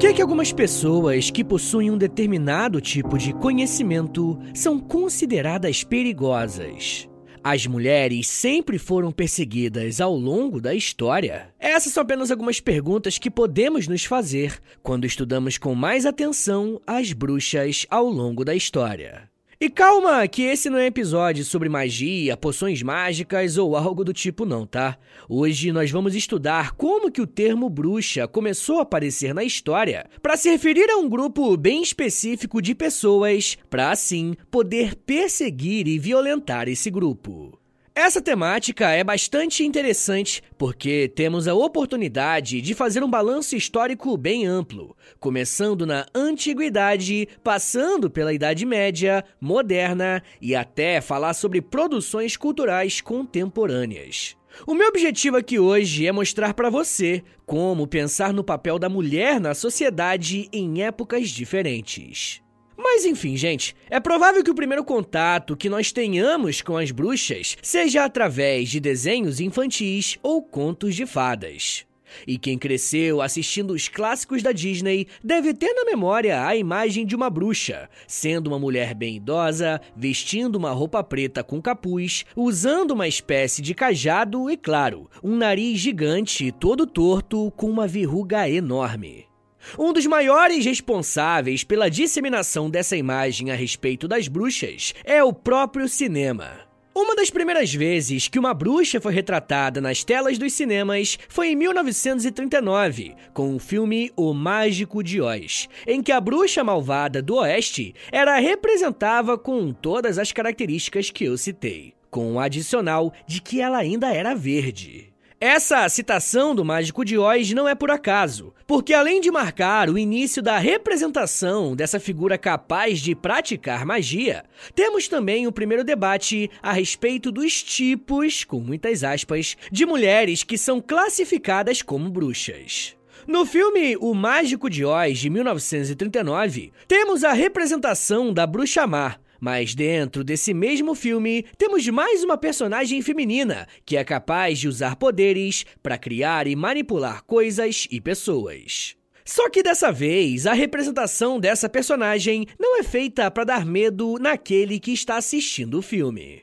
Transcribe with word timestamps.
que, 0.00 0.14
que 0.14 0.22
algumas 0.22 0.50
pessoas 0.50 1.30
que 1.30 1.44
possuem 1.44 1.90
um 1.90 1.98
determinado 1.98 2.80
tipo 2.80 3.18
de 3.18 3.34
conhecimento 3.34 4.38
são 4.54 4.80
consideradas 4.80 5.84
perigosas? 5.84 7.06
As 7.44 7.66
mulheres 7.66 8.26
sempre 8.26 8.78
foram 8.78 9.12
perseguidas 9.12 10.00
ao 10.00 10.16
longo 10.16 10.58
da 10.58 10.74
história? 10.74 11.52
Essas 11.60 11.92
são 11.92 12.02
apenas 12.02 12.30
algumas 12.30 12.60
perguntas 12.60 13.18
que 13.18 13.30
podemos 13.30 13.86
nos 13.86 14.06
fazer 14.06 14.58
quando 14.82 15.04
estudamos 15.04 15.58
com 15.58 15.74
mais 15.74 16.06
atenção 16.06 16.80
as 16.86 17.12
bruxas 17.12 17.86
ao 17.90 18.06
longo 18.06 18.42
da 18.42 18.54
história. 18.54 19.29
E 19.62 19.68
calma, 19.68 20.26
que 20.26 20.40
esse 20.40 20.70
não 20.70 20.78
é 20.78 20.86
episódio 20.86 21.44
sobre 21.44 21.68
magia, 21.68 22.34
poções 22.34 22.82
mágicas 22.82 23.58
ou 23.58 23.76
algo 23.76 24.02
do 24.02 24.10
tipo 24.10 24.46
não, 24.46 24.66
tá? 24.66 24.96
Hoje 25.28 25.70
nós 25.70 25.90
vamos 25.90 26.14
estudar 26.14 26.72
como 26.72 27.12
que 27.12 27.20
o 27.20 27.26
termo 27.26 27.68
bruxa 27.68 28.26
começou 28.26 28.78
a 28.78 28.82
aparecer 28.84 29.34
na 29.34 29.44
história 29.44 30.08
para 30.22 30.34
se 30.38 30.48
referir 30.48 30.88
a 30.88 30.96
um 30.96 31.10
grupo 31.10 31.54
bem 31.58 31.82
específico 31.82 32.62
de 32.62 32.74
pessoas, 32.74 33.58
para 33.68 33.90
assim 33.90 34.34
poder 34.50 34.94
perseguir 34.94 35.86
e 35.86 35.98
violentar 35.98 36.66
esse 36.66 36.90
grupo. 36.90 37.59
Essa 37.94 38.22
temática 38.22 38.88
é 38.90 39.02
bastante 39.02 39.64
interessante 39.64 40.42
porque 40.56 41.08
temos 41.08 41.48
a 41.48 41.54
oportunidade 41.54 42.60
de 42.60 42.72
fazer 42.72 43.02
um 43.02 43.10
balanço 43.10 43.56
histórico 43.56 44.16
bem 44.16 44.46
amplo, 44.46 44.96
começando 45.18 45.84
na 45.84 46.06
antiguidade, 46.14 47.28
passando 47.42 48.08
pela 48.08 48.32
Idade 48.32 48.64
Média, 48.64 49.24
moderna 49.40 50.22
e 50.40 50.54
até 50.54 51.00
falar 51.00 51.34
sobre 51.34 51.60
produções 51.60 52.36
culturais 52.36 53.00
contemporâneas. 53.00 54.36
O 54.66 54.74
meu 54.74 54.88
objetivo 54.88 55.36
aqui 55.36 55.58
hoje 55.58 56.06
é 56.06 56.12
mostrar 56.12 56.54
para 56.54 56.70
você 56.70 57.22
como 57.44 57.86
pensar 57.86 58.32
no 58.32 58.44
papel 58.44 58.78
da 58.78 58.88
mulher 58.88 59.40
na 59.40 59.52
sociedade 59.52 60.48
em 60.52 60.82
épocas 60.82 61.28
diferentes. 61.28 62.40
Mas 62.82 63.04
enfim, 63.04 63.36
gente, 63.36 63.76
é 63.90 64.00
provável 64.00 64.42
que 64.42 64.50
o 64.50 64.54
primeiro 64.54 64.82
contato 64.82 65.54
que 65.54 65.68
nós 65.68 65.92
tenhamos 65.92 66.62
com 66.62 66.78
as 66.78 66.90
bruxas 66.90 67.58
seja 67.60 68.04
através 68.04 68.70
de 68.70 68.80
desenhos 68.80 69.38
infantis 69.38 70.18
ou 70.22 70.42
contos 70.42 70.96
de 70.96 71.04
fadas. 71.04 71.84
E 72.26 72.38
quem 72.38 72.58
cresceu 72.58 73.20
assistindo 73.20 73.72
os 73.72 73.86
clássicos 73.86 74.42
da 74.42 74.50
Disney 74.50 75.06
deve 75.22 75.52
ter 75.52 75.74
na 75.74 75.84
memória 75.84 76.44
a 76.44 76.56
imagem 76.56 77.04
de 77.04 77.14
uma 77.14 77.28
bruxa, 77.28 77.88
sendo 78.08 78.48
uma 78.48 78.58
mulher 78.58 78.94
bem 78.94 79.16
idosa, 79.16 79.78
vestindo 79.94 80.56
uma 80.56 80.72
roupa 80.72 81.04
preta 81.04 81.44
com 81.44 81.60
capuz, 81.60 82.24
usando 82.34 82.92
uma 82.92 83.06
espécie 83.06 83.60
de 83.60 83.74
cajado 83.74 84.50
e, 84.50 84.56
claro, 84.56 85.08
um 85.22 85.36
nariz 85.36 85.78
gigante 85.78 86.50
todo 86.50 86.86
torto 86.86 87.52
com 87.56 87.70
uma 87.70 87.86
verruga 87.86 88.48
enorme. 88.48 89.29
Um 89.78 89.92
dos 89.92 90.06
maiores 90.06 90.64
responsáveis 90.64 91.64
pela 91.64 91.90
disseminação 91.90 92.70
dessa 92.70 92.96
imagem 92.96 93.50
a 93.50 93.54
respeito 93.54 94.08
das 94.08 94.28
bruxas 94.28 94.94
é 95.04 95.22
o 95.22 95.32
próprio 95.32 95.88
cinema. 95.88 96.70
Uma 96.92 97.14
das 97.14 97.30
primeiras 97.30 97.72
vezes 97.72 98.26
que 98.26 98.38
uma 98.38 98.52
bruxa 98.52 99.00
foi 99.00 99.12
retratada 99.12 99.80
nas 99.80 100.02
telas 100.02 100.38
dos 100.38 100.52
cinemas 100.52 101.18
foi 101.28 101.48
em 101.50 101.56
1939, 101.56 103.14
com 103.32 103.54
o 103.54 103.60
filme 103.60 104.10
O 104.16 104.34
Mágico 104.34 105.02
de 105.02 105.20
Oz, 105.20 105.68
em 105.86 106.02
que 106.02 106.10
a 106.10 106.20
bruxa 106.20 106.64
malvada 106.64 107.22
do 107.22 107.36
Oeste 107.36 107.94
era 108.10 108.38
representada 108.40 109.38
com 109.38 109.72
todas 109.72 110.18
as 110.18 110.32
características 110.32 111.10
que 111.10 111.24
eu 111.24 111.38
citei, 111.38 111.94
com 112.10 112.34
o 112.34 112.40
adicional 112.40 113.12
de 113.24 113.40
que 113.40 113.60
ela 113.60 113.78
ainda 113.78 114.12
era 114.12 114.34
verde. 114.34 115.09
Essa 115.42 115.88
citação 115.88 116.54
do 116.54 116.62
Mágico 116.62 117.02
de 117.02 117.16
Oz 117.16 117.50
não 117.54 117.66
é 117.66 117.74
por 117.74 117.90
acaso, 117.90 118.52
porque 118.66 118.92
além 118.92 119.22
de 119.22 119.30
marcar 119.30 119.88
o 119.88 119.96
início 119.96 120.42
da 120.42 120.58
representação 120.58 121.74
dessa 121.74 121.98
figura 121.98 122.36
capaz 122.36 123.00
de 123.00 123.14
praticar 123.14 123.86
magia, 123.86 124.44
temos 124.74 125.08
também 125.08 125.46
o 125.46 125.52
primeiro 125.52 125.82
debate 125.82 126.50
a 126.62 126.74
respeito 126.74 127.32
dos 127.32 127.62
tipos, 127.62 128.44
com 128.44 128.60
muitas 128.60 129.02
aspas, 129.02 129.56
de 129.72 129.86
mulheres 129.86 130.42
que 130.42 130.58
são 130.58 130.78
classificadas 130.78 131.80
como 131.80 132.10
bruxas. 132.10 132.94
No 133.26 133.46
filme 133.46 133.96
O 133.96 134.12
Mágico 134.12 134.68
de 134.68 134.84
Oz, 134.84 135.18
de 135.18 135.30
1939, 135.30 136.70
temos 136.86 137.24
a 137.24 137.32
representação 137.32 138.30
da 138.30 138.46
Bruxa 138.46 138.86
Má, 138.86 139.16
mas 139.40 139.74
dentro 139.74 140.22
desse 140.22 140.52
mesmo 140.52 140.94
filme, 140.94 141.44
temos 141.56 141.88
mais 141.88 142.22
uma 142.22 142.36
personagem 142.36 143.00
feminina 143.00 143.66
que 143.84 143.96
é 143.96 144.04
capaz 144.04 144.58
de 144.58 144.68
usar 144.68 144.96
poderes 144.96 145.64
para 145.82 145.98
criar 145.98 146.46
e 146.46 146.54
manipular 146.54 147.24
coisas 147.24 147.88
e 147.90 148.00
pessoas. 148.00 148.94
Só 149.24 149.48
que 149.48 149.62
dessa 149.62 149.92
vez, 149.92 150.46
a 150.46 150.52
representação 150.52 151.38
dessa 151.38 151.68
personagem 151.68 152.46
não 152.58 152.78
é 152.78 152.82
feita 152.82 153.30
para 153.30 153.44
dar 153.44 153.64
medo 153.64 154.18
naquele 154.18 154.80
que 154.80 154.92
está 154.92 155.16
assistindo 155.16 155.78
o 155.78 155.82
filme. 155.82 156.42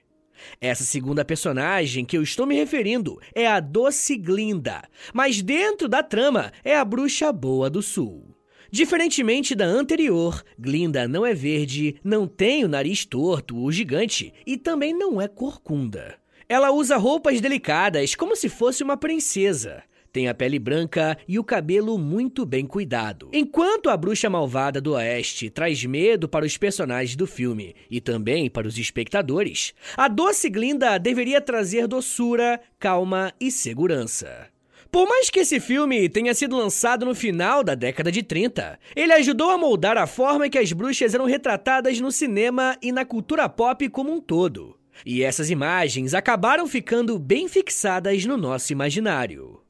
Essa 0.62 0.84
segunda 0.84 1.26
personagem 1.26 2.06
que 2.06 2.18
eu 2.18 2.24
estou 2.24 2.46
me 2.46 2.56
referindo 2.56 3.20
é 3.36 3.46
a 3.46 3.60
Doce 3.60 4.16
Glinda, 4.16 4.84
mas 5.14 5.42
dentro 5.42 5.90
da 5.90 6.02
trama 6.02 6.52
é 6.64 6.78
a 6.78 6.86
Bruxa 6.86 7.32
Boa 7.34 7.70
do 7.70 7.82
Sul. 7.82 8.37
Diferentemente 8.72 9.56
da 9.56 9.66
anterior, 9.66 10.44
Glinda 10.58 11.08
não 11.08 11.26
é 11.26 11.34
verde, 11.34 11.96
não 12.04 12.28
tem 12.28 12.66
o 12.66 12.68
nariz 12.68 13.06
torto 13.06 13.58
ou 13.58 13.72
gigante 13.72 14.34
e 14.46 14.58
também 14.58 14.94
não 14.94 15.22
é 15.22 15.28
corcunda. 15.28 16.16
Ela 16.50 16.72
usa 16.72 16.98
roupas 16.98 17.42
delicadas 17.42 18.16
como 18.16 18.36
se 18.36 18.50
fosse 18.50 18.84
uma 18.84 18.98
princesa. 18.98 19.84
Tem 20.12 20.28
a 20.28 20.34
pele 20.34 20.58
branca 20.58 21.18
e 21.28 21.38
o 21.38 21.44
cabelo 21.44 21.98
muito 21.98 22.46
bem 22.46 22.66
cuidado. 22.66 23.30
Enquanto 23.34 23.90
a 23.90 23.98
bruxa 23.98 24.30
malvada 24.30 24.82
do 24.82 24.94
Oeste 24.94 25.50
traz 25.50 25.84
medo 25.86 26.28
para 26.28 26.46
os 26.46 26.58
personagens 26.58 27.16
do 27.16 27.28
filme 27.28 27.76
e 27.92 28.02
também 28.02 28.50
para 28.50 28.68
os 28.68 28.78
espectadores, 28.78 29.74
a 29.96 30.08
doce 30.08 30.50
Glinda 30.50 30.98
deveria 30.98 31.40
trazer 31.40 31.88
doçura, 31.88 32.60
calma 32.80 33.34
e 33.40 33.52
segurança. 33.52 34.48
Por 34.92 35.08
mais 35.08 35.30
que 35.30 35.40
esse 35.40 35.60
filme 35.60 36.08
tenha 36.08 36.34
sido 36.34 36.56
lançado 36.56 37.06
no 37.06 37.14
final 37.14 37.64
da 37.64 37.76
década 37.76 38.12
de 38.12 38.24
30, 38.24 38.80
ele 38.96 39.14
ajudou 39.14 39.50
a 39.50 39.58
moldar 39.58 39.98
a 39.98 40.08
forma 40.08 40.50
que 40.50 40.58
as 40.58 40.72
bruxas 40.72 41.14
eram 41.14 41.26
retratadas 41.26 42.00
no 42.00 42.12
cinema 42.12 42.78
e 42.82 42.92
na 42.92 43.04
cultura 43.04 43.50
pop 43.50 43.88
como 43.90 44.14
um 44.14 44.22
todo. 44.22 44.78
E 45.06 45.24
essas 45.24 45.50
imagens 45.50 46.14
acabaram 46.14 46.68
ficando 46.68 47.20
bem 47.20 47.48
fixadas 47.48 48.26
no 48.26 48.38
nosso 48.38 48.72
imaginário. 48.72 49.62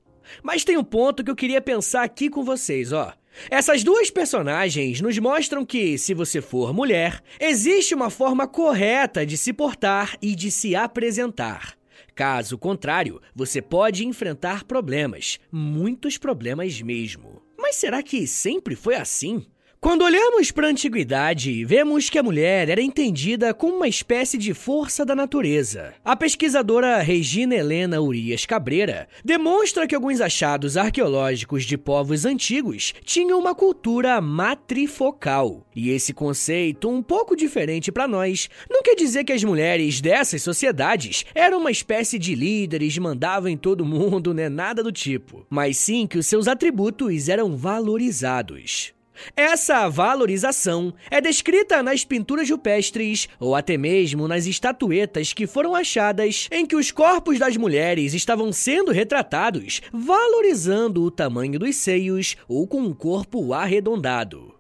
Mas 0.44 0.64
tem 0.64 0.78
um 0.78 0.84
ponto 0.84 1.24
que 1.24 1.32
eu 1.32 1.36
queria 1.36 1.62
pensar 1.62 2.04
aqui 2.04 2.30
com 2.30 2.44
vocês, 2.44 2.92
ó. 2.92 3.14
Essas 3.52 3.84
duas 3.84 4.10
personagens 4.10 5.00
nos 5.00 5.18
mostram 5.20 5.64
que, 5.64 5.98
se 5.98 6.14
você 6.14 6.42
for 6.42 6.74
mulher, 6.74 7.22
existe 7.40 7.94
uma 7.94 8.10
forma 8.10 8.48
correta 8.48 9.26
de 9.26 9.38
se 9.38 9.54
portar 9.54 10.18
e 10.22 10.36
de 10.36 10.50
se 10.50 10.76
apresentar. 10.76 11.77
Caso 12.18 12.58
contrário, 12.58 13.22
você 13.36 13.62
pode 13.62 14.04
enfrentar 14.04 14.64
problemas, 14.64 15.40
muitos 15.52 16.18
problemas 16.18 16.82
mesmo. 16.82 17.44
Mas 17.56 17.76
será 17.76 18.02
que 18.02 18.26
sempre 18.26 18.76
foi 18.76 18.96
assim? 18.96 19.46
Quando 19.80 20.04
olhamos 20.04 20.50
para 20.50 20.68
a 20.68 20.72
antiguidade, 20.72 21.64
vemos 21.64 22.10
que 22.10 22.18
a 22.18 22.24
mulher 22.24 22.68
era 22.68 22.82
entendida 22.82 23.54
como 23.54 23.76
uma 23.76 23.88
espécie 23.88 24.36
de 24.36 24.52
força 24.52 25.06
da 25.06 25.16
natureza. 25.16 25.94
A 26.04 26.16
pesquisadora 26.16 26.98
Regina 26.98 27.54
Helena 27.54 28.02
Urias 28.02 28.44
Cabreira 28.44 29.08
demonstra 29.24 29.86
que 29.86 29.94
alguns 29.94 30.20
achados 30.20 30.78
arqueológicos 30.78 31.64
de 31.64 31.78
povos 31.78 32.26
antigos 32.26 32.92
tinham 33.04 33.40
uma 33.40 33.54
cultura 33.54 34.20
matrifocal. 34.20 35.64
E 35.76 35.92
esse 35.92 36.12
conceito, 36.12 36.90
um 36.90 37.04
pouco 37.04 37.36
diferente 37.36 37.92
para 37.92 38.08
nós, 38.08 38.50
não 38.68 38.82
quer 38.82 38.96
dizer 38.96 39.26
que 39.26 39.34
as 39.34 39.44
mulheres 39.44 40.02
dessas 40.02 40.42
sociedades 40.42 41.24
eram 41.36 41.60
uma 41.60 41.72
espécie 41.72 42.18
de 42.18 42.34
líderes, 42.34 42.98
mandavam 42.98 43.48
em 43.48 43.56
todo 43.56 43.86
mundo, 43.86 44.34
né? 44.34 44.50
Nada 44.50 44.82
do 44.82 44.92
tipo. 44.92 45.46
Mas 45.52 45.78
sim 45.78 46.08
que 46.08 46.18
os 46.18 46.26
seus 46.26 46.48
atributos 46.48 47.30
eram 47.30 47.56
valorizados. 47.56 48.97
Essa 49.36 49.88
valorização 49.90 50.94
é 51.10 51.20
descrita 51.20 51.82
nas 51.84 52.04
pinturas 52.04 52.50
rupestres 52.50 53.28
ou 53.40 53.56
até 53.56 53.78
mesmo 53.78 54.28
nas 54.28 54.46
estatuetas 54.46 55.34
que 55.34 55.48
foram 55.48 55.76
achadas 55.76 56.48
em 56.52 56.66
que 56.66 56.76
os 56.76 56.92
corpos 56.92 57.40
das 57.40 57.58
mulheres 57.58 58.14
estavam 58.14 58.52
sendo 58.52 58.92
retratados, 58.92 59.82
valorizando 59.92 61.04
o 61.04 61.12
tamanho 61.12 61.60
dos 61.60 61.76
seios 61.76 62.36
ou 62.48 62.68
com 62.68 62.82
um 62.82 62.94
corpo 62.94 63.54
arredondado. 63.54 64.58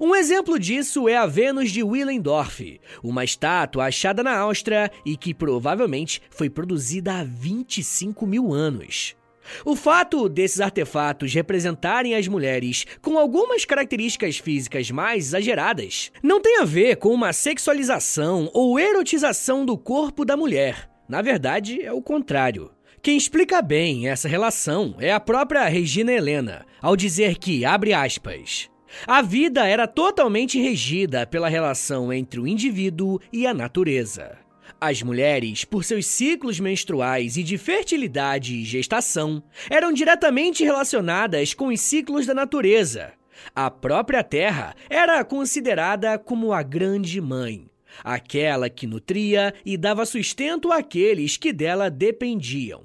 Um 0.00 0.14
exemplo 0.14 0.58
disso 0.58 1.08
é 1.08 1.16
a 1.16 1.26
Vênus 1.26 1.70
de 1.70 1.82
Willendorf, 1.82 2.80
uma 3.02 3.24
estátua 3.24 3.86
achada 3.86 4.22
na 4.22 4.36
Áustria 4.38 4.90
e 5.04 5.16
que 5.16 5.32
provavelmente 5.32 6.20
foi 6.30 6.50
produzida 6.50 7.14
há 7.14 7.24
25 7.24 8.26
mil 8.26 8.52
anos. 8.52 9.16
O 9.64 9.76
fato 9.76 10.28
desses 10.28 10.60
artefatos 10.60 11.32
representarem 11.34 12.14
as 12.14 12.28
mulheres 12.28 12.86
com 13.00 13.18
algumas 13.18 13.64
características 13.64 14.38
físicas 14.38 14.90
mais 14.90 15.26
exageradas 15.26 16.10
não 16.22 16.40
tem 16.40 16.60
a 16.60 16.64
ver 16.64 16.96
com 16.96 17.10
uma 17.10 17.32
sexualização 17.32 18.50
ou 18.52 18.78
erotização 18.78 19.64
do 19.64 19.76
corpo 19.76 20.24
da 20.24 20.36
mulher. 20.36 20.88
Na 21.08 21.22
verdade, 21.22 21.82
é 21.82 21.92
o 21.92 22.02
contrário. 22.02 22.70
Quem 23.02 23.16
explica 23.16 23.62
bem 23.62 24.08
essa 24.08 24.28
relação 24.28 24.94
é 24.98 25.12
a 25.12 25.18
própria 25.18 25.66
Regina 25.66 26.12
Helena, 26.12 26.66
ao 26.82 26.94
dizer 26.94 27.38
que, 27.38 27.64
abre 27.64 27.94
aspas, 27.94 28.68
a 29.06 29.22
vida 29.22 29.66
era 29.66 29.86
totalmente 29.86 30.60
regida 30.60 31.26
pela 31.26 31.48
relação 31.48 32.12
entre 32.12 32.40
o 32.40 32.46
indivíduo 32.46 33.18
e 33.32 33.46
a 33.46 33.54
natureza. 33.54 34.38
As 34.80 35.02
mulheres, 35.02 35.64
por 35.64 35.84
seus 35.84 36.06
ciclos 36.06 36.60
menstruais 36.60 37.36
e 37.36 37.42
de 37.42 37.56
fertilidade 37.56 38.54
e 38.54 38.64
gestação, 38.64 39.42
eram 39.70 39.92
diretamente 39.92 40.64
relacionadas 40.64 41.54
com 41.54 41.68
os 41.68 41.80
ciclos 41.80 42.26
da 42.26 42.34
natureza. 42.34 43.12
A 43.54 43.70
própria 43.70 44.22
Terra 44.22 44.74
era 44.88 45.24
considerada 45.24 46.18
como 46.18 46.52
a 46.52 46.62
Grande 46.62 47.20
Mãe, 47.20 47.70
aquela 48.04 48.68
que 48.68 48.86
nutria 48.86 49.54
e 49.64 49.76
dava 49.76 50.04
sustento 50.04 50.70
àqueles 50.70 51.36
que 51.36 51.52
dela 51.52 51.90
dependiam. 51.90 52.84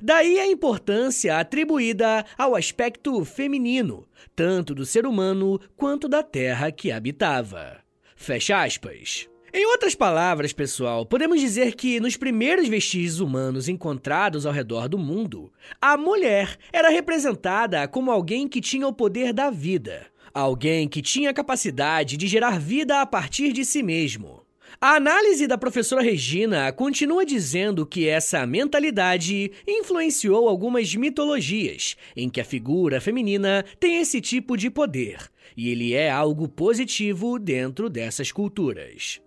Daí 0.00 0.38
a 0.38 0.46
importância 0.46 1.38
atribuída 1.38 2.24
ao 2.38 2.54
aspecto 2.54 3.24
feminino, 3.24 4.06
tanto 4.34 4.74
do 4.74 4.86
ser 4.86 5.06
humano 5.06 5.60
quanto 5.76 6.08
da 6.08 6.22
terra 6.22 6.70
que 6.70 6.92
habitava. 6.92 7.80
Fecha 8.14 8.62
aspas. 8.62 9.31
Em 9.54 9.66
outras 9.66 9.94
palavras, 9.94 10.50
pessoal, 10.50 11.04
podemos 11.04 11.38
dizer 11.38 11.74
que 11.74 12.00
nos 12.00 12.16
primeiros 12.16 12.68
vestígios 12.68 13.20
humanos 13.20 13.68
encontrados 13.68 14.46
ao 14.46 14.52
redor 14.52 14.88
do 14.88 14.96
mundo, 14.96 15.52
a 15.78 15.94
mulher 15.94 16.56
era 16.72 16.88
representada 16.88 17.86
como 17.86 18.10
alguém 18.10 18.48
que 18.48 18.62
tinha 18.62 18.88
o 18.88 18.94
poder 18.94 19.30
da 19.34 19.50
vida, 19.50 20.06
alguém 20.32 20.88
que 20.88 21.02
tinha 21.02 21.28
a 21.28 21.34
capacidade 21.34 22.16
de 22.16 22.26
gerar 22.26 22.58
vida 22.58 23.02
a 23.02 23.04
partir 23.04 23.52
de 23.52 23.62
si 23.62 23.82
mesmo. 23.82 24.42
A 24.80 24.94
análise 24.94 25.46
da 25.46 25.58
professora 25.58 26.00
Regina 26.00 26.72
continua 26.72 27.22
dizendo 27.22 27.84
que 27.84 28.08
essa 28.08 28.46
mentalidade 28.46 29.52
influenciou 29.68 30.48
algumas 30.48 30.94
mitologias 30.94 31.94
em 32.16 32.30
que 32.30 32.40
a 32.40 32.44
figura 32.44 33.02
feminina 33.02 33.66
tem 33.78 33.98
esse 33.98 34.18
tipo 34.18 34.56
de 34.56 34.70
poder, 34.70 35.18
e 35.54 35.68
ele 35.68 35.92
é 35.92 36.10
algo 36.10 36.48
positivo 36.48 37.38
dentro 37.38 37.90
dessas 37.90 38.32
culturas. 38.32 39.20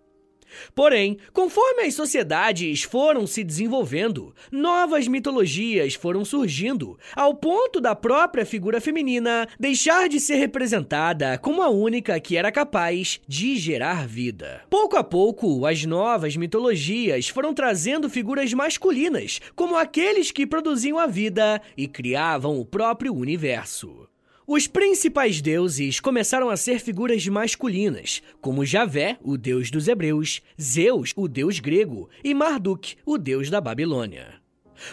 Porém, 0.74 1.18
conforme 1.34 1.84
as 1.84 1.94
sociedades 1.94 2.84
foram 2.84 3.26
se 3.28 3.44
desenvolvendo, 3.44 4.34
novas 4.52 5.08
mitologias 5.08 5.94
foram 5.94 6.24
surgindo, 6.24 6.98
ao 7.16 7.34
ponto 7.34 7.80
da 7.82 7.96
própria 7.96 8.46
figura 8.46 8.82
feminina 8.82 9.48
deixar 9.60 10.10
de 10.10 10.20
ser 10.20 10.36
representada 10.36 11.38
como 11.38 11.62
a 11.62 11.70
única 11.70 12.20
que 12.20 12.38
era 12.38 12.52
capaz 12.52 13.20
de 13.28 13.56
gerar 13.58 14.08
vida. 14.08 14.62
Pouco 14.70 14.98
a 14.98 15.04
pouco, 15.04 15.66
as 15.66 15.86
novas 15.86 16.36
mitologias 16.36 17.28
foram 17.28 17.54
trazendo 17.54 18.10
figuras 18.10 18.54
masculinas, 18.54 19.40
como 19.56 19.76
aqueles 19.76 20.32
que 20.32 20.48
produziam 20.48 20.98
a 20.98 21.08
vida 21.08 21.62
e 21.78 21.88
criavam 21.88 22.60
o 22.60 22.66
próprio 22.66 23.14
universo. 23.14 24.08
Os 24.48 24.68
principais 24.68 25.42
deuses 25.42 26.00
começaram 26.00 26.52
a 26.52 26.56
ser 26.56 26.80
figuras 26.80 27.28
masculinas, 27.28 28.22
como 28.40 28.64
Javé, 28.64 29.18
o 29.24 29.38
deus 29.38 29.72
dos 29.72 29.88
hebreus, 29.88 30.40
Zeus, 30.62 31.12
o 31.16 31.28
deus 31.28 31.60
grego, 31.60 32.08
e 32.24 32.32
Marduk, 32.32 32.96
o 33.04 33.18
deus 33.18 33.50
da 33.50 33.60
Babilônia. 33.60 34.36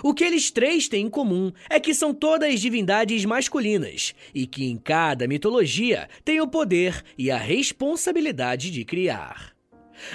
O 0.02 0.14
que 0.14 0.24
eles 0.24 0.50
três 0.50 0.88
têm 0.88 1.04
em 1.04 1.10
comum 1.10 1.52
é 1.68 1.78
que 1.78 1.92
são 1.92 2.14
todas 2.14 2.60
divindades 2.60 3.26
masculinas 3.26 4.14
e 4.34 4.46
que 4.46 4.64
em 4.64 4.78
cada 4.78 5.28
mitologia 5.28 6.08
têm 6.24 6.40
o 6.40 6.48
poder 6.48 7.04
e 7.18 7.30
a 7.30 7.36
responsabilidade 7.36 8.70
de 8.70 8.86
criar. 8.86 9.51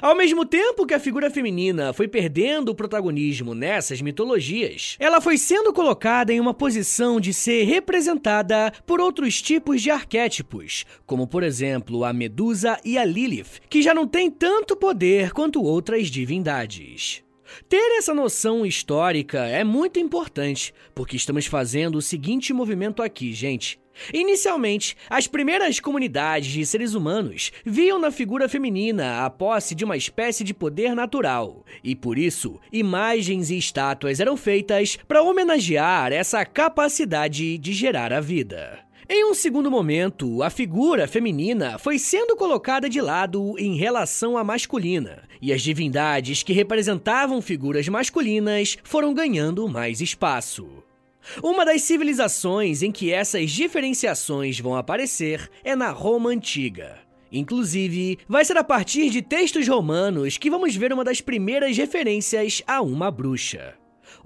Ao 0.01 0.15
mesmo 0.15 0.45
tempo 0.45 0.85
que 0.85 0.93
a 0.93 0.99
figura 0.99 1.29
feminina 1.29 1.93
foi 1.93 2.07
perdendo 2.07 2.69
o 2.69 2.75
protagonismo 2.75 3.53
nessas 3.53 4.01
mitologias, 4.01 4.95
ela 4.99 5.21
foi 5.21 5.37
sendo 5.37 5.73
colocada 5.73 6.33
em 6.33 6.39
uma 6.39 6.53
posição 6.53 7.19
de 7.19 7.33
ser 7.33 7.63
representada 7.63 8.71
por 8.85 8.99
outros 8.99 9.41
tipos 9.41 9.81
de 9.81 9.91
arquétipos, 9.91 10.85
como 11.05 11.27
por 11.27 11.43
exemplo 11.43 12.03
a 12.03 12.13
Medusa 12.13 12.79
e 12.83 12.97
a 12.97 13.05
Lilith, 13.05 13.61
que 13.69 13.81
já 13.81 13.93
não 13.93 14.07
têm 14.07 14.31
tanto 14.31 14.75
poder 14.75 15.31
quanto 15.31 15.63
outras 15.63 16.07
divindades. 16.07 17.26
Ter 17.67 17.97
essa 17.97 18.13
noção 18.13 18.65
histórica 18.65 19.45
é 19.45 19.63
muito 19.63 19.99
importante, 19.99 20.73
porque 20.93 21.15
estamos 21.15 21.45
fazendo 21.45 21.97
o 21.97 22.01
seguinte 22.01 22.53
movimento 22.53 23.01
aqui, 23.01 23.33
gente. 23.33 23.79
Inicialmente, 24.13 24.95
as 25.09 25.27
primeiras 25.27 25.79
comunidades 25.79 26.51
de 26.51 26.65
seres 26.65 26.93
humanos 26.93 27.51
viam 27.65 27.99
na 27.99 28.11
figura 28.11 28.47
feminina 28.47 29.25
a 29.25 29.29
posse 29.29 29.73
de 29.73 29.83
uma 29.83 29.97
espécie 29.97 30.43
de 30.43 30.53
poder 30.53 30.95
natural, 30.95 31.65
e 31.83 31.95
por 31.95 32.17
isso, 32.17 32.59
imagens 32.71 33.49
e 33.49 33.57
estátuas 33.57 34.19
eram 34.19 34.37
feitas 34.37 34.97
para 35.07 35.23
homenagear 35.23 36.13
essa 36.13 36.45
capacidade 36.45 37.57
de 37.57 37.73
gerar 37.73 38.13
a 38.13 38.19
vida. 38.19 38.86
Em 39.09 39.23
um 39.23 39.33
segundo 39.33 39.71
momento, 39.71 40.43
a 40.43 40.49
figura 40.49 41.07
feminina 41.07 41.77
foi 41.79 41.97
sendo 41.97 42.35
colocada 42.35 42.89
de 42.89 42.99
lado 42.99 43.55
em 43.57 43.77
relação 43.77 44.37
à 44.37 44.43
masculina, 44.43 45.23
e 45.41 45.53
as 45.53 45.61
divindades 45.61 46.43
que 46.43 46.51
representavam 46.51 47.41
figuras 47.41 47.87
masculinas 47.87 48.77
foram 48.83 49.13
ganhando 49.13 49.65
mais 49.69 50.01
espaço. 50.01 50.83
Uma 51.41 51.63
das 51.63 51.83
civilizações 51.83 52.83
em 52.83 52.91
que 52.91 53.13
essas 53.13 53.49
diferenciações 53.49 54.59
vão 54.59 54.75
aparecer 54.75 55.49
é 55.63 55.73
na 55.73 55.89
Roma 55.89 56.31
Antiga. 56.31 56.99
Inclusive, 57.31 58.19
vai 58.27 58.43
ser 58.43 58.57
a 58.57 58.63
partir 58.63 59.09
de 59.09 59.21
textos 59.21 59.65
romanos 59.69 60.37
que 60.37 60.49
vamos 60.49 60.75
ver 60.75 60.91
uma 60.91 61.05
das 61.05 61.21
primeiras 61.21 61.77
referências 61.77 62.61
a 62.67 62.81
uma 62.81 63.09
bruxa. 63.09 63.73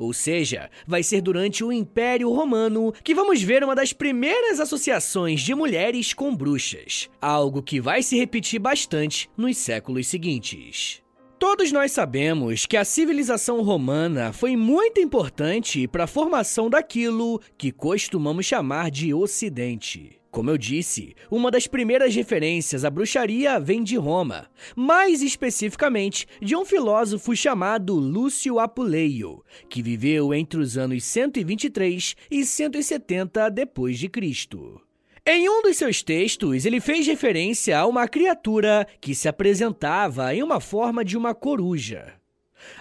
Ou 0.02 0.14
seja, 0.14 0.68
vai 0.88 1.04
ser 1.04 1.22
durante 1.22 1.64
o 1.64 1.72
Império 1.72 2.34
Romano 2.34 2.92
que 3.04 3.14
vamos 3.14 3.40
ver 3.40 3.64
uma 3.64 3.76
das 3.76 3.94
primeiras 3.94 4.60
associações 4.60 5.42
de 5.42 5.54
mulheres 5.54 6.12
com 6.12 6.36
bruxas, 6.36 7.08
algo 7.22 7.62
que 7.62 7.80
vai 7.80 8.02
se 8.02 8.18
repetir 8.18 8.60
bastante 8.60 9.30
nos 9.38 9.58
séculos 9.58 10.08
seguintes. 10.08 11.04
Todos 11.38 11.72
nós 11.72 11.92
sabemos 11.92 12.66
que 12.66 12.78
a 12.78 12.84
civilização 12.84 13.62
romana 13.62 14.34
foi 14.34 14.56
muito 14.56 15.00
importante 15.00 15.88
para 15.88 16.06
a 16.06 16.08
formação 16.08 16.68
daquilo 16.68 17.40
que 17.56 17.72
costumamos 17.72 18.48
chamar 18.48 18.90
de 18.90 19.14
Ocidente. 19.14 20.21
Como 20.32 20.50
eu 20.50 20.58
disse, 20.58 21.14
uma 21.30 21.52
das 21.52 21.68
primeiras 21.68 22.16
referências 22.16 22.86
à 22.86 22.90
bruxaria 22.90 23.60
vem 23.60 23.84
de 23.84 23.98
Roma, 23.98 24.50
mais 24.74 25.22
especificamente 25.22 26.26
de 26.42 26.56
um 26.56 26.64
filósofo 26.64 27.36
chamado 27.36 27.94
Lúcio 27.96 28.58
Apuleio, 28.58 29.44
que 29.70 29.84
viveu 29.84 30.34
entre 30.34 30.62
os 30.62 30.78
anos 30.78 31.04
123 31.04 32.16
e 32.32 32.46
170 32.46 33.50
depois 33.50 34.00
de 34.00 34.08
Cristo. 34.08 34.82
Em 35.26 35.50
um 35.50 35.62
dos 35.62 35.76
seus 35.76 36.02
textos, 36.02 36.66
ele 36.66 36.80
fez 36.80 37.06
referência 37.06 37.78
a 37.78 37.86
uma 37.86 38.08
criatura 38.08 38.88
que 39.02 39.14
se 39.14 39.28
apresentava 39.28 40.34
em 40.34 40.42
uma 40.42 40.62
forma 40.62 41.04
de 41.04 41.18
uma 41.18 41.36
coruja. 41.36 42.21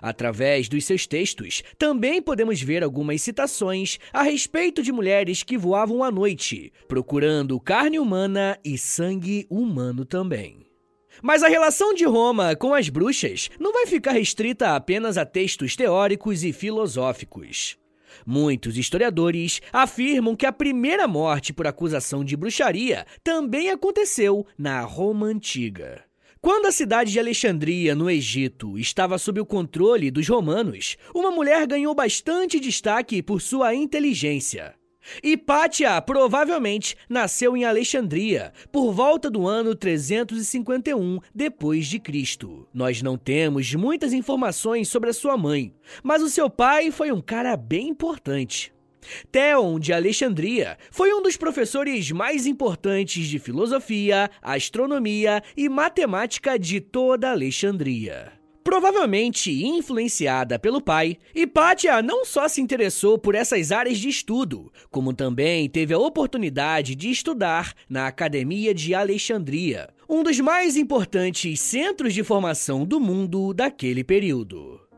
Através 0.01 0.69
dos 0.69 0.85
seus 0.85 1.07
textos, 1.07 1.63
também 1.79 2.21
podemos 2.21 2.61
ver 2.61 2.83
algumas 2.83 3.23
citações 3.23 3.99
a 4.13 4.23
respeito 4.23 4.83
de 4.83 4.93
mulheres 4.93 5.43
que 5.43 5.59
voavam 5.59 6.03
à 6.03 6.11
noite, 6.11 6.73
procurando 6.89 7.61
carne 7.61 7.99
humana 7.99 8.59
e 8.65 8.77
sangue 8.79 9.47
humano 9.51 10.05
também. 10.05 10.67
Mas 11.23 11.43
a 11.43 11.49
relação 11.49 11.93
de 11.93 12.05
Roma 12.05 12.57
com 12.57 12.73
as 12.73 12.89
bruxas 12.89 13.51
não 13.59 13.73
vai 13.73 13.87
ficar 13.87 14.13
restrita 14.13 14.75
apenas 14.75 15.19
a 15.19 15.27
textos 15.27 15.77
teóricos 15.77 16.45
e 16.45 16.53
filosóficos. 16.53 17.77
Muitos 18.27 18.77
historiadores 18.77 19.61
afirmam 19.73 20.35
que 20.35 20.47
a 20.47 20.53
primeira 20.53 21.07
morte 21.07 21.53
por 21.53 21.67
acusação 21.67 22.25
de 22.25 22.37
bruxaria 22.37 23.07
também 23.23 23.71
aconteceu 23.71 24.47
na 24.59 24.81
Roma 24.81 25.27
Antiga. 25.27 26.10
Quando 26.42 26.64
a 26.64 26.73
cidade 26.73 27.12
de 27.12 27.20
Alexandria, 27.20 27.94
no 27.94 28.09
Egito, 28.09 28.78
estava 28.78 29.18
sob 29.18 29.38
o 29.40 29.44
controle 29.44 30.11
dos 30.11 30.26
romanos, 30.26 30.97
uma 31.14 31.30
mulher 31.30 31.66
ganhou 31.66 31.94
bastante 31.94 32.59
destaque 32.59 33.23
por 33.23 33.42
sua 33.42 33.75
inteligência. 33.75 34.75
Hipátia 35.23 36.00
provavelmente 36.00 36.97
nasceu 37.11 37.54
em 37.59 37.64
Alexandria 37.66 38.54
por 38.73 38.90
volta 38.90 39.30
do 39.30 39.47
ano 39.47 39.75
351 39.75 41.18
depois 41.35 41.87
de 41.87 41.99
Cristo. 41.99 42.66
Nós 42.73 43.02
não 43.02 43.18
temos 43.18 43.75
muitas 43.75 44.14
informações 44.14 44.88
sobre 44.88 45.11
a 45.11 45.14
sua 45.14 45.37
mãe, 45.37 45.75
mas 46.02 46.23
o 46.23 46.30
seu 46.30 46.49
pai 46.49 46.90
foi 46.90 47.12
um 47.12 47.20
cara 47.20 47.54
bem 47.54 47.88
importante. 47.88 48.73
Theon 49.30 49.78
de 49.78 49.92
Alexandria 49.92 50.78
foi 50.90 51.12
um 51.12 51.23
dos 51.23 51.37
professores 51.37 52.11
mais 52.11 52.47
importantes 52.47 53.26
de 53.26 53.38
filosofia, 53.38 54.30
astronomia 54.42 55.42
e 55.57 55.69
matemática 55.69 56.59
de 56.59 56.80
toda 56.80 57.30
Alexandria. 57.30 58.33
Provavelmente 58.62 59.50
influenciada 59.64 60.59
pelo 60.59 60.80
pai, 60.80 61.16
Hipátia 61.35 62.02
não 62.02 62.25
só 62.25 62.47
se 62.47 62.61
interessou 62.61 63.19
por 63.19 63.35
essas 63.35 63.73
áreas 63.73 63.99
de 63.99 64.09
estudo, 64.09 64.71
como 64.90 65.14
também 65.14 65.69
teve 65.69 65.95
a 65.95 65.99
oportunidade 65.99 66.95
de 66.95 67.11
estudar 67.11 67.75
na 67.88 68.07
Academia 68.07 68.75
de 68.75 68.95
Alexandria, 68.95 69.88
um 70.09 70.23
dos 70.23 70.38
mais 70.40 70.76
importantes 70.76 71.61
centros 71.61 72.12
de 72.12 72.23
formação 72.23 72.85
do 72.85 73.00
mundo 73.00 73.54
daquele 73.54 74.04
período. 74.04 74.89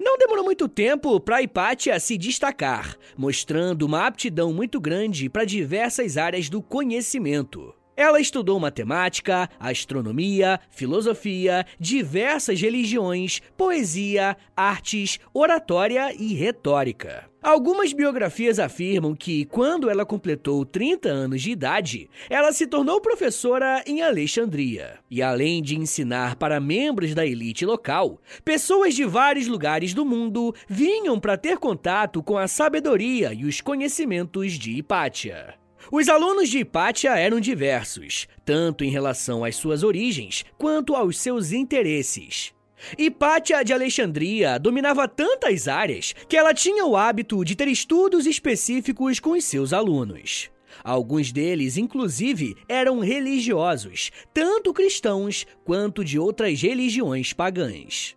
Não 0.00 0.16
demorou 0.18 0.44
muito 0.44 0.68
tempo 0.68 1.20
para 1.20 1.42
Hipátia 1.42 2.00
se 2.00 2.16
destacar, 2.16 2.96
mostrando 3.16 3.82
uma 3.82 4.06
aptidão 4.06 4.52
muito 4.52 4.80
grande 4.80 5.28
para 5.28 5.44
diversas 5.44 6.16
áreas 6.16 6.48
do 6.48 6.62
conhecimento. 6.62 7.75
Ela 7.96 8.20
estudou 8.20 8.60
matemática, 8.60 9.48
astronomia, 9.58 10.60
filosofia, 10.68 11.64
diversas 11.80 12.60
religiões, 12.60 13.40
poesia, 13.56 14.36
artes, 14.54 15.18
oratória 15.32 16.14
e 16.14 16.34
retórica. 16.34 17.24
Algumas 17.42 17.92
biografias 17.92 18.58
afirmam 18.58 19.14
que, 19.14 19.44
quando 19.46 19.88
ela 19.88 20.04
completou 20.04 20.66
30 20.66 21.08
anos 21.08 21.40
de 21.40 21.52
idade, 21.52 22.10
ela 22.28 22.52
se 22.52 22.66
tornou 22.66 23.00
professora 23.00 23.82
em 23.86 24.02
Alexandria. 24.02 24.98
E 25.08 25.22
além 25.22 25.62
de 25.62 25.78
ensinar 25.78 26.36
para 26.36 26.60
membros 26.60 27.14
da 27.14 27.24
elite 27.24 27.64
local, 27.64 28.20
pessoas 28.44 28.94
de 28.94 29.04
vários 29.04 29.46
lugares 29.46 29.94
do 29.94 30.04
mundo 30.04 30.54
vinham 30.68 31.18
para 31.20 31.36
ter 31.36 31.56
contato 31.56 32.22
com 32.22 32.36
a 32.36 32.48
sabedoria 32.48 33.32
e 33.32 33.44
os 33.44 33.60
conhecimentos 33.60 34.54
de 34.54 34.72
Hipátia. 34.72 35.65
Os 35.90 36.08
alunos 36.08 36.48
de 36.48 36.58
Hipátia 36.58 37.16
eram 37.16 37.38
diversos, 37.38 38.26
tanto 38.44 38.82
em 38.82 38.90
relação 38.90 39.44
às 39.44 39.56
suas 39.56 39.82
origens 39.82 40.44
quanto 40.58 40.96
aos 40.96 41.18
seus 41.18 41.52
interesses. 41.52 42.52
Hipátia 42.98 43.64
de 43.64 43.72
Alexandria 43.72 44.58
dominava 44.58 45.08
tantas 45.08 45.66
áreas 45.68 46.14
que 46.28 46.36
ela 46.36 46.52
tinha 46.52 46.84
o 46.84 46.96
hábito 46.96 47.44
de 47.44 47.54
ter 47.54 47.68
estudos 47.68 48.26
específicos 48.26 49.18
com 49.20 49.30
os 49.30 49.44
seus 49.44 49.72
alunos. 49.72 50.50
Alguns 50.84 51.32
deles, 51.32 51.76
inclusive, 51.76 52.54
eram 52.68 52.98
religiosos, 52.98 54.10
tanto 54.34 54.74
cristãos 54.74 55.46
quanto 55.64 56.04
de 56.04 56.18
outras 56.18 56.60
religiões 56.60 57.32
pagãs. 57.32 58.14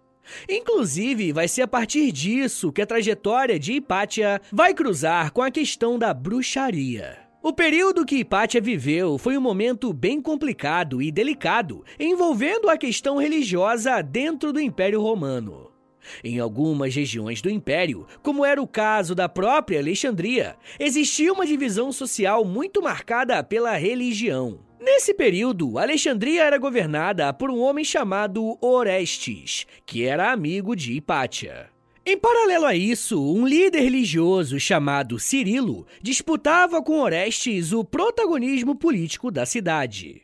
Inclusive, 0.47 1.31
vai 1.31 1.47
ser 1.47 1.61
a 1.61 1.67
partir 1.67 2.11
disso 2.11 2.71
que 2.71 2.81
a 2.81 2.85
trajetória 2.85 3.57
de 3.57 3.73
Hipátia 3.73 4.41
vai 4.51 4.73
cruzar 4.73 5.31
com 5.31 5.41
a 5.41 5.49
questão 5.49 5.97
da 5.97 6.13
bruxaria. 6.13 7.28
O 7.41 7.53
período 7.53 8.05
que 8.05 8.17
Hipátia 8.17 8.59
viveu 8.59 9.17
foi 9.17 9.37
um 9.37 9.41
momento 9.41 9.93
bem 9.93 10.21
complicado 10.21 11.01
e 11.01 11.09
delicado, 11.09 11.85
envolvendo 11.97 12.69
a 12.69 12.77
questão 12.77 13.15
religiosa 13.15 14.01
dentro 14.01 14.51
do 14.51 14.59
Império 14.59 15.01
Romano. 15.01 15.71
Em 16.21 16.37
algumas 16.37 16.93
regiões 16.93 17.41
do 17.41 17.49
império, 17.49 18.05
como 18.21 18.43
era 18.43 18.61
o 18.61 18.67
caso 18.67 19.15
da 19.15 19.29
própria 19.29 19.79
Alexandria, 19.79 20.57
existia 20.77 21.31
uma 21.31 21.45
divisão 21.45 21.93
social 21.93 22.43
muito 22.43 22.81
marcada 22.81 23.41
pela 23.41 23.73
religião. 23.77 24.59
Nesse 24.77 25.13
período, 25.13 25.77
Alexandria 25.77 26.43
era 26.43 26.57
governada 26.57 27.31
por 27.31 27.49
um 27.49 27.59
homem 27.59 27.85
chamado 27.85 28.57
Orestes, 28.61 29.65
que 29.85 30.03
era 30.03 30.33
amigo 30.33 30.75
de 30.75 30.91
Hipátia. 30.91 31.69
Em 32.05 32.17
paralelo 32.17 32.65
a 32.65 32.75
isso, 32.75 33.21
um 33.21 33.45
líder 33.45 33.81
religioso 33.81 34.59
chamado 34.59 35.19
Cirilo 35.19 35.85
disputava 36.01 36.81
com 36.81 36.99
Orestes 36.99 37.71
o 37.71 37.83
protagonismo 37.83 38.73
político 38.73 39.29
da 39.29 39.45
cidade. 39.45 40.23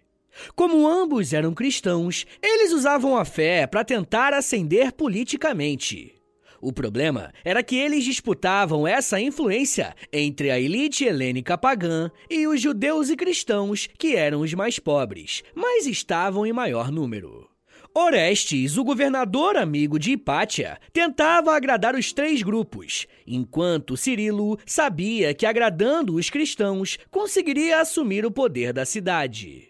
Como 0.56 0.88
ambos 0.88 1.34
eram 1.34 1.54
cristãos, 1.54 2.26
eles 2.42 2.72
usavam 2.72 3.18
a 3.18 3.24
fé 3.24 3.68
para 3.68 3.86
tentar 3.86 4.34
ascender 4.34 4.92
politicamente. 4.94 6.14
O 6.62 6.74
problema 6.74 7.32
era 7.44 7.62
que 7.62 7.76
eles 7.76 8.04
disputavam 8.04 8.88
essa 8.88 9.20
influência 9.20 9.96
entre 10.12 10.50
a 10.50 10.60
elite 10.60 11.06
helênica 11.06 11.58
pagã 11.58 12.10
e 12.30 12.48
os 12.48 12.60
judeus 12.60 13.10
e 13.10 13.16
cristãos, 13.16 13.88
que 14.00 14.16
eram 14.16 14.42
os 14.42 14.54
mais 14.54 14.80
pobres, 14.80 15.44
mas 15.54 15.86
estavam 15.86 16.46
em 16.46 16.54
maior 16.54 16.92
número. 16.92 17.55
Orestes, 17.98 18.78
o 18.78 18.84
governador 18.84 19.56
amigo 19.56 19.98
de 19.98 20.12
Hipátia, 20.12 20.78
tentava 20.92 21.56
agradar 21.56 21.96
os 21.96 22.12
três 22.12 22.44
grupos, 22.44 23.08
enquanto 23.26 23.96
Cirilo 23.96 24.60
sabia 24.66 25.34
que 25.34 25.46
agradando 25.46 26.16
os 26.16 26.30
cristãos 26.30 27.00
conseguiria 27.10 27.80
assumir 27.80 28.26
o 28.26 28.32
poder 28.32 28.74
da 28.74 28.84
cidade. 28.84 29.70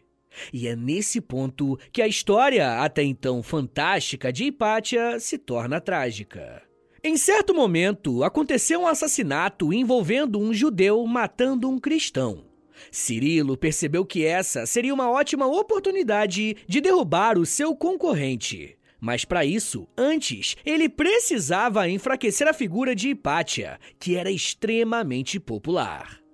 E 0.52 0.68
é 0.68 0.76
nesse 0.76 1.22
ponto 1.22 1.78
que 1.92 2.02
a 2.02 2.08
história, 2.08 2.82
até 2.82 3.04
então 3.04 3.44
fantástica, 3.44 4.34
de 4.34 4.46
Hipátia 4.46 5.20
se 5.20 5.38
torna 5.38 5.80
trágica. 5.80 6.64
Em 7.04 7.18
certo 7.18 7.54
momento, 7.54 8.24
aconteceu 8.24 8.82
um 8.82 8.88
assassinato 8.88 9.72
envolvendo 9.72 10.40
um 10.40 10.52
judeu 10.52 11.06
matando 11.06 11.70
um 11.70 11.78
cristão. 11.78 12.55
Cirilo 12.92 13.58
percebeu 13.58 14.06
que 14.06 14.26
essa 14.26 14.66
seria 14.66 14.94
uma 14.94 15.10
ótima 15.10 15.46
oportunidade 15.46 16.58
de 16.68 16.82
derrubar 16.82 17.38
o 17.38 17.46
seu 17.46 17.76
concorrente. 17.76 18.78
Mas 19.00 19.26
para 19.26 19.46
isso, 19.46 19.88
antes, 19.98 20.56
ele 20.66 20.90
precisava 20.90 21.88
enfraquecer 21.88 22.48
a 22.48 22.54
figura 22.54 22.96
de 22.96 23.10
Hipátia, 23.10 23.80
que 24.00 24.16
era 24.16 24.32
extremamente 24.32 25.40
popular. 25.40 26.26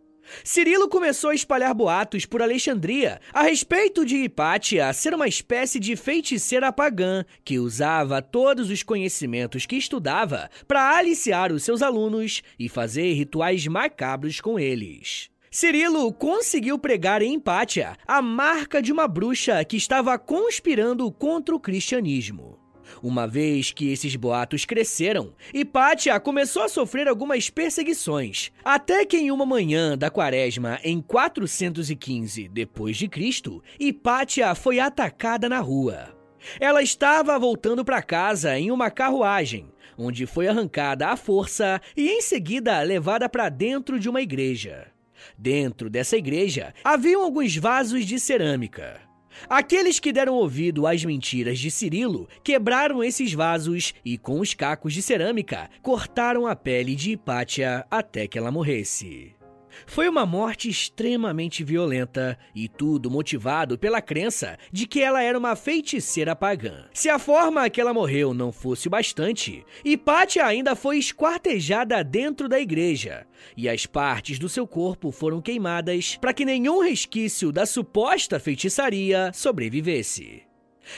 Cirilo 0.44 0.88
começou 0.88 1.32
a 1.32 1.36
espalhar 1.36 1.74
boatos 1.74 2.26
por 2.26 2.42
Alexandria 2.42 3.20
a 3.34 3.44
respeito 3.44 4.06
de 4.06 4.18
Hipátia 4.18 4.92
ser 4.94 5.14
uma 5.14 5.28
espécie 5.28 5.80
de 5.80 5.96
feiticeira 5.96 6.72
pagã 6.72 7.26
que 7.44 7.60
usava 7.60 8.22
todos 8.22 8.70
os 8.70 8.82
conhecimentos 8.84 9.66
que 9.66 9.76
estudava 9.76 10.50
para 10.68 10.98
aliciar 10.98 11.52
os 11.52 11.64
seus 11.64 11.82
alunos 11.82 12.42
e 12.58 12.70
fazer 12.70 13.12
rituais 13.14 13.68
macabros 13.68 14.40
com 14.40 14.58
eles. 14.58 15.30
Cirilo 15.54 16.14
conseguiu 16.14 16.80
pregar 16.80 17.22
em 17.22 17.34
Empátia 17.34 17.98
a 18.08 18.22
marca 18.22 18.82
de 18.82 18.90
uma 18.90 19.06
bruxa 19.06 19.66
que 19.66 19.76
estava 19.76 20.18
conspirando 20.18 21.12
contra 21.12 21.54
o 21.54 21.60
cristianismo. 21.60 22.58
Uma 23.04 23.28
vez 23.28 23.70
que 23.70 23.92
esses 23.92 24.16
boatos 24.16 24.64
cresceram, 24.64 25.34
Hipátia 25.54 26.18
começou 26.22 26.64
a 26.64 26.70
sofrer 26.70 27.06
algumas 27.06 27.50
perseguições, 27.50 28.50
até 28.64 29.06
que 29.06 29.18
em 29.18 29.30
uma 29.30 29.46
manhã 29.46 29.98
da 29.98 30.10
quaresma 30.10 30.80
em 30.86 31.02
415 31.02 32.48
depois 32.48 32.96
de 32.96 33.10
Cristo, 33.10 33.62
Hipátia 33.78 34.56
foi 34.56 34.80
atacada 34.80 35.50
na 35.50 35.60
rua. 35.60 36.16
Ela 36.62 36.82
estava 36.82 37.38
voltando 37.38 37.84
para 37.84 38.02
casa 38.02 38.58
em 38.58 38.72
uma 38.72 38.90
carruagem, 38.90 39.70
onde 39.98 40.26
foi 40.26 40.48
arrancada 40.48 41.10
à 41.10 41.18
força 41.18 41.82
e 41.96 42.08
em 42.08 42.22
seguida 42.22 42.82
levada 42.82 43.28
para 43.28 43.50
dentro 43.50 44.00
de 44.00 44.08
uma 44.08 44.22
igreja. 44.22 44.91
Dentro 45.38 45.90
dessa 45.90 46.18
igreja 46.18 46.74
haviam 46.84 47.24
alguns 47.24 47.56
vasos 47.56 48.06
de 48.06 48.20
cerâmica. 48.20 49.02
Aqueles 49.50 50.00
que 50.00 50.12
deram 50.12 50.36
ouvido 50.36 50.86
às 50.86 51.04
mentiras 51.04 51.58
de 51.58 51.72
Cirilo 51.72 52.28
quebraram 52.44 53.04
esses 53.04 53.34
vasos 53.34 53.94
e, 54.04 54.18
com 54.18 54.40
os 54.40 54.54
cacos 54.54 54.94
de 54.94 55.02
cerâmica, 55.02 55.70
cortaram 55.82 56.46
a 56.46 56.56
pele 56.56 56.96
de 56.96 57.12
Hipátia 57.12 57.86
até 57.90 58.28
que 58.28 58.38
ela 58.38 58.52
morresse. 58.52 59.41
Foi 59.86 60.08
uma 60.08 60.26
morte 60.26 60.70
extremamente 60.70 61.64
violenta 61.64 62.38
e 62.56 62.68
tudo 62.68 63.10
motivado 63.10 63.78
pela 63.78 64.02
crença 64.02 64.58
de 64.72 64.86
que 64.88 65.02
ela 65.02 65.22
era 65.22 65.38
uma 65.38 65.56
feiticeira 65.56 66.36
pagã. 66.36 66.86
Se 66.94 67.10
a 67.10 67.20
forma 67.20 67.70
que 67.70 67.80
ela 67.80 67.94
morreu 67.94 68.34
não 68.34 68.52
fosse 68.52 68.88
o 68.88 68.92
bastante, 68.92 69.66
Hipátia 69.84 70.46
ainda 70.46 70.76
foi 70.76 70.98
esquartejada 70.98 72.04
dentro 72.04 72.48
da 72.48 72.60
igreja 72.60 73.26
e 73.56 73.68
as 73.68 73.86
partes 73.86 74.38
do 74.38 74.50
seu 74.50 74.68
corpo 74.68 75.12
foram 75.12 75.42
queimadas 75.42 76.18
para 76.20 76.34
que 76.34 76.46
nenhum 76.46 76.82
resquício 76.82 77.52
da 77.52 77.66
suposta 77.66 78.40
feitiçaria 78.40 79.32
sobrevivesse. 79.34 80.44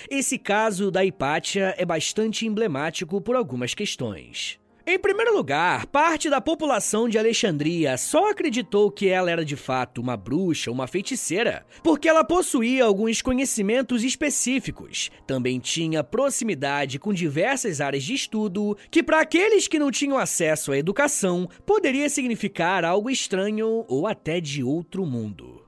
Esse 0.09 0.37
caso 0.37 0.89
da 0.89 1.03
Hipátia 1.03 1.75
é 1.77 1.85
bastante 1.85 2.45
emblemático 2.45 3.21
por 3.21 3.35
algumas 3.35 3.73
questões. 3.73 4.59
Em 4.85 4.99
primeiro 4.99 5.33
lugar, 5.33 5.85
parte 5.85 6.29
da 6.29 6.41
população 6.41 7.07
de 7.07 7.17
Alexandria 7.17 7.97
só 7.97 8.31
acreditou 8.31 8.91
que 8.91 9.07
ela 9.07 9.31
era 9.31 9.45
de 9.45 9.55
fato 9.55 10.01
uma 10.01 10.17
bruxa, 10.17 10.69
uma 10.69 10.87
feiticeira, 10.87 11.65
porque 11.81 12.09
ela 12.09 12.21
possuía 12.25 12.83
alguns 12.83 13.21
conhecimentos 13.21 14.03
específicos. 14.03 15.09
Também 15.25 15.57
tinha 15.57 16.03
proximidade 16.03 16.99
com 16.99 17.13
diversas 17.13 17.79
áreas 17.79 18.03
de 18.03 18.13
estudo, 18.13 18.77
que 18.91 19.01
para 19.01 19.21
aqueles 19.21 19.69
que 19.69 19.79
não 19.79 19.89
tinham 19.89 20.17
acesso 20.17 20.73
à 20.73 20.77
educação, 20.77 21.47
poderia 21.65 22.09
significar 22.09 22.83
algo 22.83 23.09
estranho 23.09 23.85
ou 23.87 24.05
até 24.05 24.41
de 24.41 24.65
outro 24.65 25.05
mundo. 25.05 25.63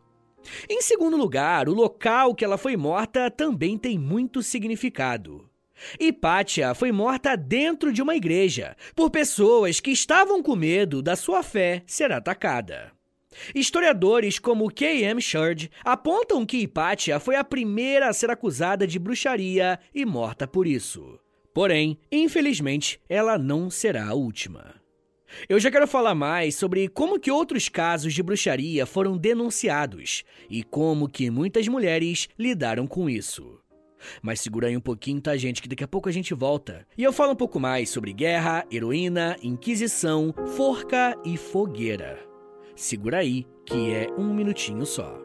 Em 0.70 0.82
segundo 0.82 1.16
lugar, 1.16 1.70
o 1.70 1.74
local 1.74 2.36
que 2.36 2.44
ela 2.44 2.58
foi 2.58 2.76
morta 2.76 3.32
também 3.32 3.78
tem 3.78 3.98
muito 3.98 4.44
significado. 4.44 5.50
Hipátia 6.00 6.74
foi 6.74 6.92
morta 6.92 7.36
dentro 7.36 7.92
de 7.92 8.02
uma 8.02 8.16
igreja, 8.16 8.76
por 8.96 9.10
pessoas 9.10 9.80
que 9.80 9.92
estavam 9.92 10.42
com 10.42 10.56
medo 10.56 11.02
da 11.02 11.16
sua 11.16 11.44
fé 11.44 11.84
ser 11.86 12.12
atacada. 12.12 12.92
Historiadores 13.54 14.40
como 14.40 14.72
K.M. 14.72 15.22
Sherd 15.22 15.70
apontam 15.84 16.46
que 16.46 16.58
Hipátia 16.58 17.20
foi 17.20 17.36
a 17.36 17.44
primeira 17.44 18.10
a 18.10 18.14
ser 18.14 18.30
acusada 18.30 18.88
de 18.88 18.98
bruxaria 18.98 19.80
e 19.94 20.06
morta 20.06 20.48
por 20.48 20.66
isso. 20.66 21.20
Porém, 21.54 21.98
infelizmente, 22.12 23.00
ela 23.08 23.38
não 23.38 23.70
será 23.70 24.08
a 24.08 24.14
última. 24.14 24.76
Eu 25.50 25.60
já 25.60 25.70
quero 25.70 25.88
falar 25.88 26.16
mais 26.16 26.56
sobre 26.56 26.88
como 26.88 27.20
que 27.20 27.32
outros 27.32 27.68
casos 27.68 28.14
de 28.14 28.24
bruxaria 28.24 28.86
foram 28.86 29.18
denunciados 29.18 30.24
e 30.50 30.64
como 30.64 31.10
que 31.10 31.30
muitas 31.30 31.68
mulheres 31.68 32.30
lidaram 32.38 32.88
com 32.88 33.10
isso. 33.10 33.60
Mas 34.22 34.42
segura 34.42 34.68
aí 34.68 34.78
um 34.78 34.82
pouquinho, 34.82 35.22
tá, 35.22 35.36
gente? 35.36 35.62
Que 35.62 35.68
daqui 35.68 35.84
a 35.84 35.88
pouco 35.88 36.10
a 36.10 36.12
gente 36.12 36.34
volta. 36.34 36.86
E 36.98 37.04
eu 37.04 37.14
falo 37.14 37.32
um 37.32 37.36
pouco 37.36 37.60
mais 37.60 37.90
sobre 37.90 38.14
guerra, 38.14 38.66
heroína, 38.72 39.36
inquisição, 39.42 40.34
forca 40.56 41.18
e 41.26 41.38
fogueira. 41.38 42.20
Segura 42.76 43.20
aí, 43.20 43.46
que 43.66 43.92
é 43.92 44.10
um 44.18 44.34
minutinho 44.34 44.86
só. 44.86 45.25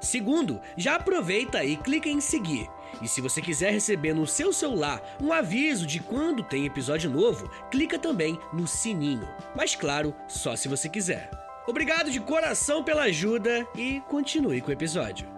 Segundo, 0.00 0.60
já 0.76 0.96
aproveita 0.96 1.64
e 1.64 1.76
clica 1.76 2.08
em 2.08 2.20
seguir. 2.20 2.68
E 3.02 3.08
se 3.08 3.20
você 3.20 3.40
quiser 3.40 3.72
receber 3.72 4.14
no 4.14 4.26
seu 4.26 4.52
celular 4.52 5.02
um 5.20 5.32
aviso 5.32 5.86
de 5.86 6.00
quando 6.00 6.42
tem 6.42 6.66
episódio 6.66 7.10
novo, 7.10 7.50
clica 7.70 7.98
também 7.98 8.38
no 8.52 8.66
sininho. 8.66 9.28
Mas 9.54 9.74
claro, 9.74 10.14
só 10.26 10.56
se 10.56 10.68
você 10.68 10.88
quiser. 10.88 11.30
Obrigado 11.66 12.10
de 12.10 12.18
coração 12.18 12.82
pela 12.82 13.02
ajuda 13.02 13.66
e 13.76 14.00
continue 14.08 14.60
com 14.60 14.70
o 14.70 14.72
episódio. 14.72 15.28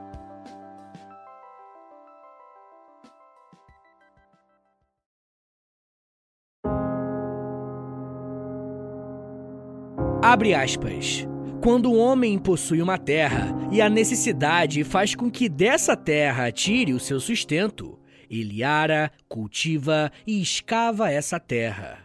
Abre 10.23 10.55
aspas. 10.55 11.30
Quando 11.63 11.93
o 11.93 11.97
homem 11.99 12.39
possui 12.39 12.81
uma 12.81 12.97
terra 12.97 13.55
e 13.71 13.83
a 13.83 13.89
necessidade 13.91 14.83
faz 14.83 15.15
com 15.15 15.31
que 15.31 15.47
dessa 15.47 15.95
terra 15.95 16.51
tire 16.51 16.95
o 16.95 16.99
seu 16.99 17.21
sustento, 17.21 17.99
ele 18.31 18.63
ara, 18.63 19.13
cultiva 19.29 20.11
e 20.27 20.41
escava 20.41 21.11
essa 21.11 21.39
terra, 21.39 21.99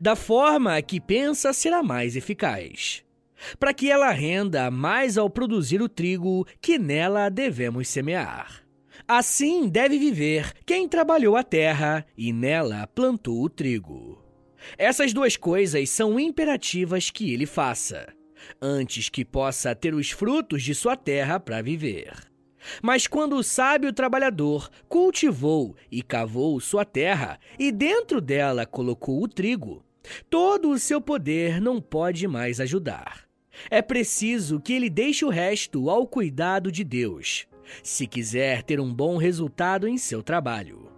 da 0.00 0.16
forma 0.16 0.80
que 0.80 0.98
pensa 0.98 1.52
será 1.52 1.82
mais 1.82 2.16
eficaz, 2.16 3.04
para 3.60 3.74
que 3.74 3.90
ela 3.90 4.10
renda 4.10 4.70
mais 4.70 5.18
ao 5.18 5.28
produzir 5.28 5.82
o 5.82 5.90
trigo 5.90 6.46
que 6.58 6.78
nela 6.78 7.28
devemos 7.28 7.88
semear. 7.88 8.64
Assim 9.06 9.68
deve 9.68 9.98
viver 9.98 10.54
quem 10.64 10.88
trabalhou 10.88 11.36
a 11.36 11.42
terra 11.42 12.06
e 12.16 12.32
nela 12.32 12.86
plantou 12.86 13.42
o 13.42 13.50
trigo. 13.50 14.24
Essas 14.78 15.12
duas 15.12 15.36
coisas 15.36 15.90
são 15.90 16.18
imperativas 16.18 17.10
que 17.10 17.34
ele 17.34 17.44
faça 17.44 18.06
antes 18.60 19.08
que 19.08 19.24
possa 19.24 19.74
ter 19.74 19.94
os 19.94 20.10
frutos 20.10 20.62
de 20.62 20.74
sua 20.74 20.96
terra 20.96 21.38
para 21.38 21.62
viver. 21.62 22.12
Mas 22.80 23.06
quando 23.06 23.36
o 23.36 23.42
sábio 23.42 23.92
trabalhador 23.92 24.70
cultivou 24.88 25.76
e 25.90 26.02
cavou 26.02 26.60
sua 26.60 26.84
terra 26.84 27.38
e 27.58 27.72
dentro 27.72 28.20
dela 28.20 28.64
colocou 28.64 29.22
o 29.22 29.28
trigo, 29.28 29.84
todo 30.30 30.70
o 30.70 30.78
seu 30.78 31.00
poder 31.00 31.60
não 31.60 31.80
pode 31.80 32.26
mais 32.28 32.60
ajudar. 32.60 33.26
É 33.70 33.82
preciso 33.82 34.60
que 34.60 34.72
ele 34.72 34.88
deixe 34.88 35.24
o 35.24 35.28
resto 35.28 35.90
ao 35.90 36.06
cuidado 36.06 36.72
de 36.72 36.82
Deus, 36.84 37.46
se 37.82 38.06
quiser 38.06 38.62
ter 38.62 38.80
um 38.80 38.92
bom 38.92 39.16
resultado 39.16 39.86
em 39.86 39.98
seu 39.98 40.22
trabalho. 40.22 40.90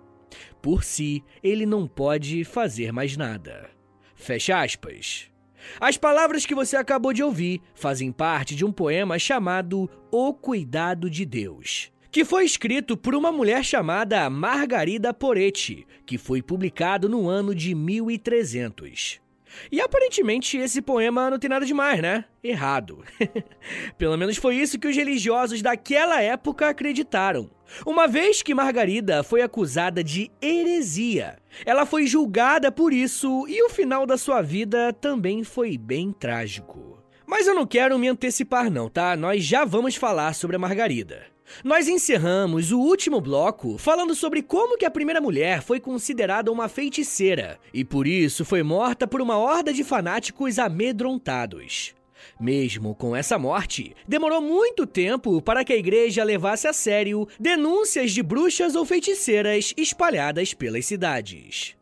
Por 0.62 0.82
si, 0.82 1.22
ele 1.42 1.66
não 1.66 1.86
pode 1.86 2.44
fazer 2.44 2.92
mais 2.92 3.16
nada. 3.16 3.68
Fecha 4.14 4.62
aspas. 4.62 5.33
As 5.80 5.96
palavras 5.96 6.46
que 6.46 6.54
você 6.54 6.76
acabou 6.76 7.12
de 7.12 7.22
ouvir 7.22 7.60
fazem 7.74 8.12
parte 8.12 8.54
de 8.54 8.64
um 8.64 8.72
poema 8.72 9.18
chamado 9.18 9.88
O 10.10 10.32
Cuidado 10.32 11.10
de 11.10 11.24
Deus, 11.24 11.90
que 12.10 12.24
foi 12.24 12.44
escrito 12.44 12.96
por 12.96 13.14
uma 13.14 13.32
mulher 13.32 13.64
chamada 13.64 14.28
Margarida 14.30 15.12
Poretti, 15.12 15.86
que 16.06 16.18
foi 16.18 16.42
publicado 16.42 17.08
no 17.08 17.28
ano 17.28 17.54
de 17.54 17.74
1300. 17.74 19.23
E 19.70 19.80
aparentemente 19.80 20.56
esse 20.56 20.80
poema 20.82 21.30
não 21.30 21.38
tem 21.38 21.50
nada 21.50 21.66
demais, 21.66 22.00
né? 22.00 22.24
Errado. 22.42 23.04
Pelo 23.98 24.16
menos 24.16 24.36
foi 24.36 24.56
isso 24.56 24.78
que 24.78 24.88
os 24.88 24.96
religiosos 24.96 25.62
daquela 25.62 26.20
época 26.20 26.68
acreditaram. 26.68 27.50
Uma 27.86 28.06
vez 28.06 28.42
que 28.42 28.54
Margarida 28.54 29.22
foi 29.22 29.42
acusada 29.42 30.04
de 30.04 30.30
heresia, 30.40 31.38
ela 31.64 31.86
foi 31.86 32.06
julgada 32.06 32.70
por 32.70 32.92
isso 32.92 33.46
e 33.48 33.62
o 33.62 33.70
final 33.70 34.06
da 34.06 34.18
sua 34.18 34.42
vida 34.42 34.92
também 34.92 35.42
foi 35.42 35.78
bem 35.78 36.12
trágico. 36.12 37.02
Mas 37.26 37.46
eu 37.46 37.54
não 37.54 37.66
quero 37.66 37.98
me 37.98 38.08
antecipar 38.08 38.70
não, 38.70 38.88
tá? 38.88 39.16
Nós 39.16 39.44
já 39.44 39.64
vamos 39.64 39.96
falar 39.96 40.34
sobre 40.34 40.56
a 40.56 40.58
Margarida. 40.58 41.33
Nós 41.62 41.88
encerramos 41.88 42.72
o 42.72 42.78
último 42.78 43.20
bloco 43.20 43.78
falando 43.78 44.14
sobre 44.14 44.42
como 44.42 44.76
que 44.76 44.84
a 44.84 44.90
primeira 44.90 45.20
mulher 45.20 45.62
foi 45.62 45.78
considerada 45.80 46.50
uma 46.50 46.68
feiticeira 46.68 47.58
e 47.72 47.84
por 47.84 48.06
isso 48.06 48.44
foi 48.44 48.62
morta 48.62 49.06
por 49.06 49.20
uma 49.20 49.36
horda 49.36 49.72
de 49.72 49.84
fanáticos 49.84 50.58
amedrontados. 50.58 51.94
Mesmo 52.40 52.94
com 52.94 53.14
essa 53.14 53.38
morte, 53.38 53.94
demorou 54.08 54.40
muito 54.40 54.86
tempo 54.86 55.40
para 55.40 55.64
que 55.64 55.72
a 55.72 55.76
igreja 55.76 56.24
levasse 56.24 56.66
a 56.66 56.72
sério 56.72 57.28
denúncias 57.38 58.12
de 58.12 58.22
bruxas 58.22 58.74
ou 58.74 58.84
feiticeiras 58.84 59.72
espalhadas 59.76 60.54
pelas 60.54 60.86
cidades. 60.86 61.76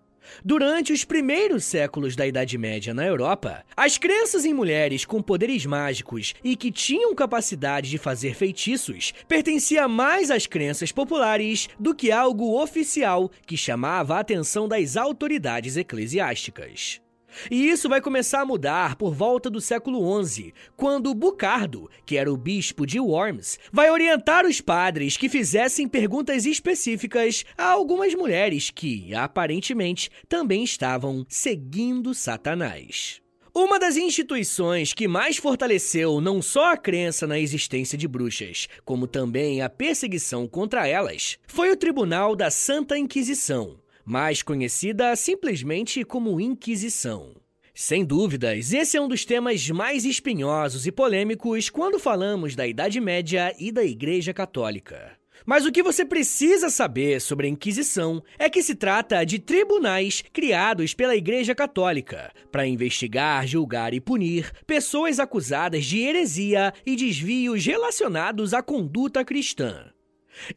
Durante 0.45 0.93
os 0.93 1.05
primeiros 1.05 1.65
séculos 1.65 2.17
da 2.17 2.27
Idade 2.27 2.57
Média 2.57 2.95
na 2.95 3.05
Europa, 3.05 3.65
as 3.77 3.99
crenças 3.99 4.45
em 4.45 4.55
mulheres 4.55 5.05
com 5.05 5.21
poderes 5.21 5.67
mágicos 5.67 6.35
e 6.43 6.57
que 6.57 6.71
tinham 6.71 7.15
capacidade 7.15 7.91
de 7.91 7.99
fazer 7.99 8.35
feitiços 8.35 9.13
pertencia 9.29 9.87
mais 9.87 10.31
às 10.31 10.47
crenças 10.47 10.93
populares 10.93 11.69
do 11.79 11.95
que 11.95 12.11
algo 12.11 12.61
oficial 12.61 13.31
que 13.47 13.57
chamava 13.57 14.17
a 14.17 14.21
atenção 14.21 14.67
das 14.67 14.97
autoridades 14.97 15.77
eclesiásticas. 15.77 17.02
E 17.51 17.69
isso 17.69 17.89
vai 17.89 18.01
começar 18.01 18.41
a 18.41 18.47
mudar 18.47 18.97
por 18.97 19.15
volta 19.15 19.51
do 19.51 19.61
século 19.61 20.25
XI, 20.25 20.53
quando 20.77 21.15
Bucardo, 21.15 21.91
que 22.05 22.17
era 22.17 22.33
o 22.33 22.37
bispo 22.37 22.87
de 22.87 22.99
Worms, 22.99 23.59
vai 23.73 23.91
orientar 23.91 24.47
os 24.47 24.61
padres 24.61 25.17
que 25.17 25.29
fizessem 25.29 25.89
perguntas 25.89 26.47
específicas 26.47 27.45
a 27.57 27.67
algumas 27.67 28.15
mulheres 28.15 28.71
que, 28.71 29.15
aparentemente, 29.15 30.11
também 30.29 30.65
estavam 30.65 31.25
seguindo 31.29 32.15
Satanás. 32.15 33.23
Uma 33.55 33.79
das 33.79 33.99
instituições 33.99 34.95
que 34.95 35.07
mais 35.07 35.37
fortaleceu 35.37 36.23
não 36.23 36.41
só 36.41 36.73
a 36.73 36.77
crença 36.77 37.27
na 37.27 37.39
existência 37.39 37.99
de 37.99 38.09
bruxas, 38.09 38.67
como 38.83 39.07
também 39.07 39.61
a 39.61 39.69
perseguição 39.69 40.49
contra 40.49 40.89
elas, 40.89 41.37
foi 41.47 41.71
o 41.71 41.77
Tribunal 41.77 42.35
da 42.35 42.51
Santa 42.51 42.97
Inquisição, 42.97 43.79
mais 44.05 44.43
conhecida 44.43 45.15
simplesmente 45.17 46.05
como 46.05 46.41
Inquisição. 46.41 47.35
Sem 47.75 48.05
dúvidas, 48.05 48.73
esse 48.73 48.97
é 48.97 49.01
um 49.01 49.09
dos 49.09 49.25
temas 49.25 49.69
mais 49.71 50.05
espinhosos 50.05 50.87
e 50.87 50.93
polêmicos 50.93 51.71
quando 51.71 51.99
falamos 51.99 52.55
da 52.55 52.67
Idade 52.67 53.01
Média 53.01 53.55
e 53.59 53.73
da 53.73 53.83
Igreja 53.83 54.35
Católica. 54.35 55.17
Mas 55.45 55.67
o 55.67 55.73
que 55.73 55.83
você 55.83 56.05
precisa 56.05 56.71
saber 56.71 57.21
sobre 57.21 57.47
a 57.47 57.51
Inquisição 57.51 58.23
é 58.39 58.49
que 58.49 58.63
se 58.63 58.75
trata 58.75 59.25
de 59.25 59.39
tribunais 59.39 60.23
criados 60.33 60.95
pela 60.95 61.17
Igreja 61.17 61.55
Católica 61.55 62.33
para 62.51 62.67
investigar, 62.67 63.47
julgar 63.47 63.95
e 63.95 64.01
punir 64.01 64.53
pessoas 64.67 65.19
acusadas 65.19 65.85
de 65.85 66.01
heresia 66.01 66.73
e 66.87 66.95
desvios 66.95 67.65
relacionados 67.65 68.55
à 68.55 68.63
conduta 68.63 69.25
cristã. 69.25 69.92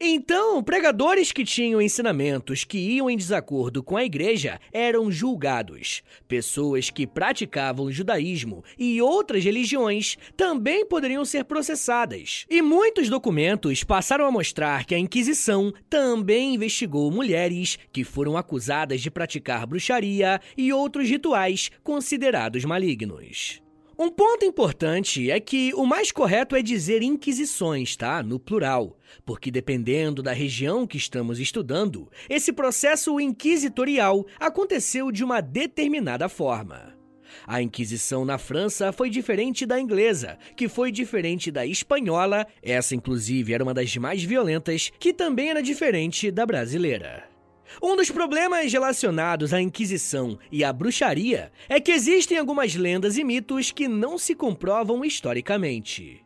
Então, 0.00 0.62
pregadores 0.62 1.32
que 1.32 1.44
tinham 1.44 1.80
ensinamentos 1.80 2.64
que 2.64 2.78
iam 2.78 3.08
em 3.10 3.16
desacordo 3.16 3.82
com 3.82 3.96
a 3.96 4.04
igreja 4.04 4.60
eram 4.72 5.10
julgados. 5.10 6.02
Pessoas 6.26 6.90
que 6.90 7.06
praticavam 7.06 7.90
judaísmo 7.90 8.64
e 8.78 9.00
outras 9.00 9.44
religiões 9.44 10.16
também 10.36 10.86
poderiam 10.86 11.24
ser 11.24 11.44
processadas. 11.44 12.44
E 12.48 12.62
muitos 12.62 13.08
documentos 13.08 13.84
passaram 13.84 14.26
a 14.26 14.30
mostrar 14.30 14.84
que 14.84 14.94
a 14.94 14.98
Inquisição 14.98 15.72
também 15.88 16.54
investigou 16.54 17.10
mulheres 17.10 17.78
que 17.92 18.04
foram 18.04 18.36
acusadas 18.36 19.00
de 19.00 19.10
praticar 19.10 19.66
bruxaria 19.66 20.40
e 20.56 20.72
outros 20.72 21.08
rituais 21.08 21.70
considerados 21.82 22.64
malignos. 22.64 23.65
Um 23.98 24.10
ponto 24.10 24.44
importante 24.44 25.30
é 25.30 25.40
que 25.40 25.72
o 25.72 25.86
mais 25.86 26.12
correto 26.12 26.54
é 26.54 26.60
dizer 26.60 27.02
inquisições, 27.02 27.96
tá? 27.96 28.22
No 28.22 28.38
plural, 28.38 28.98
porque 29.24 29.50
dependendo 29.50 30.22
da 30.22 30.32
região 30.34 30.86
que 30.86 30.98
estamos 30.98 31.40
estudando, 31.40 32.06
esse 32.28 32.52
processo 32.52 33.18
inquisitorial 33.18 34.26
aconteceu 34.38 35.10
de 35.10 35.24
uma 35.24 35.40
determinada 35.40 36.28
forma. 36.28 36.94
A 37.46 37.62
Inquisição 37.62 38.22
na 38.22 38.36
França 38.36 38.92
foi 38.92 39.08
diferente 39.08 39.64
da 39.64 39.80
inglesa, 39.80 40.36
que 40.54 40.68
foi 40.68 40.92
diferente 40.92 41.50
da 41.50 41.64
espanhola, 41.64 42.46
essa 42.62 42.94
inclusive 42.94 43.54
era 43.54 43.64
uma 43.64 43.72
das 43.72 43.96
mais 43.96 44.22
violentas, 44.22 44.92
que 44.98 45.10
também 45.10 45.48
era 45.48 45.62
diferente 45.62 46.30
da 46.30 46.44
brasileira. 46.44 47.35
Um 47.82 47.96
dos 47.96 48.10
problemas 48.10 48.72
relacionados 48.72 49.52
à 49.52 49.60
Inquisição 49.60 50.38
e 50.50 50.64
à 50.64 50.72
bruxaria 50.72 51.52
é 51.68 51.80
que 51.80 51.92
existem 51.92 52.38
algumas 52.38 52.74
lendas 52.74 53.16
e 53.16 53.24
mitos 53.24 53.70
que 53.70 53.88
não 53.88 54.18
se 54.18 54.34
comprovam 54.34 55.04
historicamente. 55.04 56.24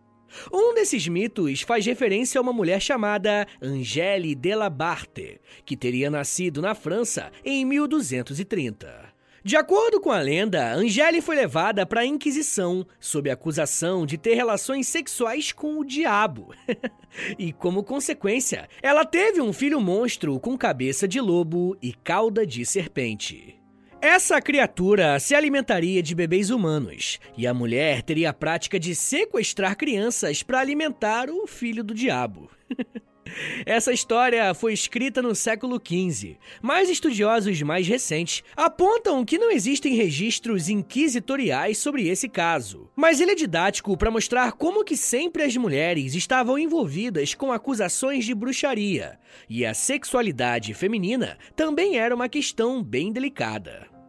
Um 0.53 0.75
desses 0.75 1.09
mitos 1.09 1.63
faz 1.63 1.85
referência 1.85 2.39
a 2.39 2.43
uma 2.43 2.53
mulher 2.53 2.81
chamada 2.81 3.47
Angèle 3.61 4.35
de 4.35 4.55
la 4.55 4.71
Barthe, 4.71 5.41
que 5.65 5.77
teria 5.77 6.11
nascido 6.11 6.63
na 6.63 6.75
França 6.75 7.33
em 7.45 7.65
1230. 7.65 9.10
De 9.43 9.57
acordo 9.57 10.01
com 10.01 10.11
a 10.11 10.21
lenda, 10.21 10.75
Angèle 10.75 11.23
foi 11.23 11.35
levada 11.35 11.87
para 11.87 12.03
a 12.03 12.07
Inquisição 12.07 12.87
sob 12.99 13.31
acusação 13.31 14.05
de 14.05 14.19
ter 14.19 14.35
relações 14.35 14.87
sexuais 14.87 15.51
com 15.51 15.79
o 15.79 15.85
diabo. 15.85 16.55
e 17.39 17.51
como 17.51 17.83
consequência, 17.83 18.69
ela 18.83 19.03
teve 19.05 19.41
um 19.41 19.53
filho 19.53 19.81
monstro 19.81 20.39
com 20.39 20.59
cabeça 20.59 21.09
de 21.09 21.21
lobo 21.21 21.75
e 21.81 21.95
cauda 21.95 22.47
de 22.47 22.67
serpente. 22.67 23.57
Essa 24.03 24.41
criatura 24.43 25.19
se 25.19 25.35
alimentaria 25.35 26.03
de 26.03 26.15
bebês 26.15 26.51
humanos, 26.51 27.19
e 27.37 27.47
a 27.47 27.55
mulher 27.55 28.03
teria 28.03 28.31
a 28.31 28.35
prática 28.35 28.79
de 28.79 28.95
sequestrar 28.95 29.77
crianças 29.77 30.43
para 30.43 30.61
alimentar 30.61 31.31
o 31.31 31.47
filho 31.47 31.83
do 31.83 31.95
diabo. 31.95 32.51
Essa 33.67 33.93
história 33.93 34.53
foi 34.55 34.73
escrita 34.73 35.23
no 35.23 35.35
século 35.35 35.81
XV, 35.81 36.37
mas 36.63 36.89
estudiosos 36.89 37.61
mais 37.63 37.87
recentes 37.87 38.43
apontam 38.57 39.25
que 39.25 39.39
não 39.39 39.51
existem 39.51 39.95
registros 39.95 40.69
inquisitoriais 40.69 41.79
sobre 41.79 42.09
esse 42.09 42.29
caso. 42.29 42.91
Mas 42.97 43.21
ele 43.21 43.33
é 43.33 43.35
didático 43.35 43.97
para 43.97 44.11
mostrar 44.11 44.53
como 44.53 44.85
que 44.85 44.97
sempre 44.97 45.43
as 45.43 45.57
mulheres 45.57 46.15
estavam 46.15 46.59
envolvidas 46.59 47.35
com 47.35 47.53
acusações 47.53 48.25
de 48.25 48.35
bruxaria, 48.35 49.19
e 49.49 49.65
a 49.65 49.75
sexualidade 49.75 50.75
feminina 50.75 51.39
também 51.55 51.99
era 51.99 52.15
uma 52.15 52.29
questão 52.29 52.83
bem 52.83 53.13
delicada. 53.13 54.00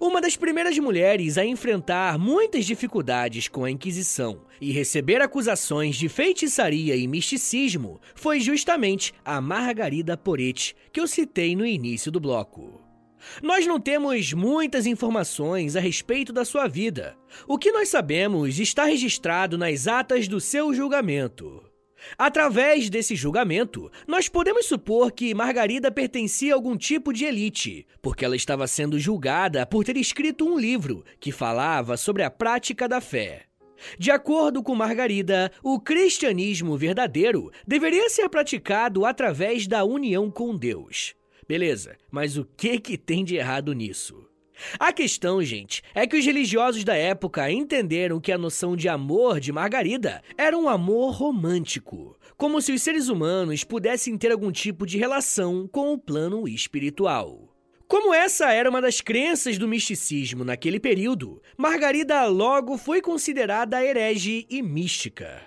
Uma 0.00 0.20
das 0.20 0.36
primeiras 0.36 0.78
mulheres 0.78 1.38
a 1.38 1.44
enfrentar 1.44 2.18
muitas 2.18 2.64
dificuldades 2.66 3.48
com 3.48 3.64
a 3.64 3.70
Inquisição 3.70 4.42
e 4.60 4.72
receber 4.72 5.20
acusações 5.20 5.96
de 5.96 6.08
feitiçaria 6.08 6.96
e 6.96 7.06
misticismo 7.06 8.00
foi 8.14 8.40
justamente 8.40 9.14
a 9.24 9.40
Margarida 9.40 10.16
Poretti, 10.16 10.74
que 10.92 11.00
eu 11.00 11.06
citei 11.06 11.56
no 11.56 11.66
início 11.66 12.10
do 12.10 12.20
bloco. 12.20 12.80
Nós 13.42 13.66
não 13.66 13.78
temos 13.78 14.32
muitas 14.32 14.86
informações 14.86 15.76
a 15.76 15.80
respeito 15.80 16.32
da 16.32 16.44
sua 16.44 16.66
vida. 16.66 17.16
O 17.46 17.58
que 17.58 17.70
nós 17.70 17.88
sabemos 17.88 18.58
está 18.58 18.84
registrado 18.84 19.58
nas 19.58 19.86
atas 19.86 20.26
do 20.26 20.40
seu 20.40 20.74
julgamento. 20.74 21.69
Através 22.16 22.88
desse 22.88 23.14
julgamento, 23.14 23.90
nós 24.06 24.28
podemos 24.28 24.66
supor 24.66 25.12
que 25.12 25.34
Margarida 25.34 25.90
pertencia 25.90 26.52
a 26.52 26.56
algum 26.56 26.76
tipo 26.76 27.12
de 27.12 27.24
elite, 27.24 27.86
porque 28.00 28.24
ela 28.24 28.36
estava 28.36 28.66
sendo 28.66 28.98
julgada 28.98 29.66
por 29.66 29.84
ter 29.84 29.96
escrito 29.96 30.46
um 30.46 30.58
livro 30.58 31.04
que 31.18 31.32
falava 31.32 31.96
sobre 31.96 32.22
a 32.22 32.30
prática 32.30 32.88
da 32.88 33.00
fé. 33.00 33.46
De 33.98 34.10
acordo 34.10 34.62
com 34.62 34.74
Margarida, 34.74 35.50
o 35.62 35.80
cristianismo 35.80 36.76
verdadeiro 36.76 37.50
deveria 37.66 38.10
ser 38.10 38.28
praticado 38.28 39.04
através 39.04 39.66
da 39.66 39.84
união 39.84 40.30
com 40.30 40.56
Deus. 40.56 41.14
Beleza, 41.48 41.96
mas 42.10 42.36
o 42.36 42.44
que 42.44 42.78
que 42.78 42.96
tem 42.96 43.24
de 43.24 43.36
errado 43.36 43.72
nisso? 43.72 44.29
A 44.78 44.92
questão, 44.92 45.42
gente, 45.42 45.82
é 45.94 46.06
que 46.06 46.16
os 46.16 46.24
religiosos 46.24 46.84
da 46.84 46.94
época 46.94 47.50
entenderam 47.50 48.20
que 48.20 48.32
a 48.32 48.38
noção 48.38 48.76
de 48.76 48.88
amor 48.88 49.40
de 49.40 49.52
Margarida 49.52 50.22
era 50.36 50.56
um 50.56 50.68
amor 50.68 51.12
romântico, 51.12 52.18
como 52.36 52.60
se 52.60 52.72
os 52.72 52.82
seres 52.82 53.08
humanos 53.08 53.64
pudessem 53.64 54.16
ter 54.16 54.32
algum 54.32 54.50
tipo 54.50 54.86
de 54.86 54.98
relação 54.98 55.68
com 55.68 55.92
o 55.92 55.98
plano 55.98 56.48
espiritual. 56.48 57.54
Como 57.86 58.14
essa 58.14 58.52
era 58.52 58.70
uma 58.70 58.80
das 58.80 59.00
crenças 59.00 59.58
do 59.58 59.66
misticismo 59.66 60.44
naquele 60.44 60.78
período, 60.78 61.42
Margarida 61.56 62.24
logo 62.26 62.78
foi 62.78 63.00
considerada 63.00 63.84
herege 63.84 64.46
e 64.48 64.62
mística. 64.62 65.42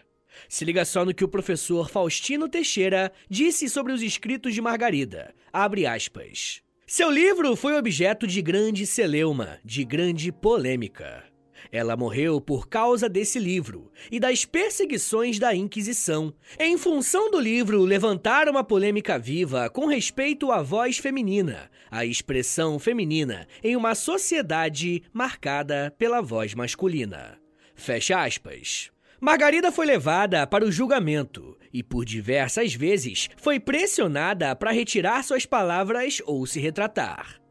Se 0.50 0.66
liga 0.66 0.84
só 0.84 1.06
no 1.06 1.14
que 1.14 1.24
o 1.24 1.28
professor 1.30 1.90
Faustino 1.90 2.50
Teixeira 2.50 3.14
disse 3.30 3.70
sobre 3.70 3.94
os 3.94 4.02
escritos 4.02 4.54
de 4.54 4.62
Margarida. 4.62 5.34
Abre 5.54 5.86
aspas. 5.86 6.62
Seu 6.96 7.10
livro 7.10 7.56
foi 7.56 7.76
objeto 7.76 8.28
de 8.28 8.40
grande 8.40 8.86
celeuma, 8.86 9.58
de 9.66 9.84
grande 9.84 10.32
polêmica. 10.32 11.24
Ela 11.72 11.98
morreu 11.98 12.40
por 12.40 12.68
causa 12.68 13.10
desse 13.10 13.40
livro 13.40 13.92
e 14.12 14.20
das 14.20 14.46
perseguições 14.46 15.40
da 15.40 15.56
Inquisição. 15.56 16.32
Em 16.60 16.78
função 16.78 17.32
do 17.32 17.40
livro 17.40 17.82
levantar 17.82 18.48
uma 18.48 18.64
polêmica 18.64 19.18
viva 19.18 19.72
com 19.72 19.88
respeito 19.88 20.52
à 20.52 20.62
voz 20.62 21.00
feminina, 21.00 21.68
a 21.90 22.06
expressão 22.06 22.78
feminina 22.78 23.48
em 23.64 23.76
uma 23.76 23.96
sociedade 23.96 25.02
marcada 25.12 25.92
pela 25.98 26.22
voz 26.22 26.54
masculina. 26.54 27.40
Fecha 27.74 28.24
aspas. 28.24 28.92
Margarida 29.20 29.72
foi 29.72 29.88
levada 29.88 30.46
para 30.46 30.64
o 30.64 30.72
julgamento 30.72 31.58
e, 31.74 31.82
por 31.82 32.06
diversas 32.06 32.76
vezes, 32.76 33.30
foi 33.36 33.60
pressionada 33.60 34.56
para 34.56 34.72
retirar 34.72 35.24
suas 35.24 35.46
palavras 35.46 36.22
ou 36.26 36.46
se 36.46 36.60
retratar. 36.60 37.42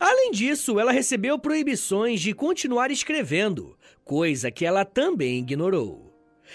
Além 0.00 0.32
disso, 0.32 0.80
ela 0.80 0.90
recebeu 0.90 1.38
proibições 1.38 2.20
de 2.20 2.34
continuar 2.34 2.90
escrevendo, 2.90 3.78
coisa 4.04 4.50
que 4.50 4.66
ela 4.66 4.84
também 4.84 5.38
ignorou. 5.38 6.08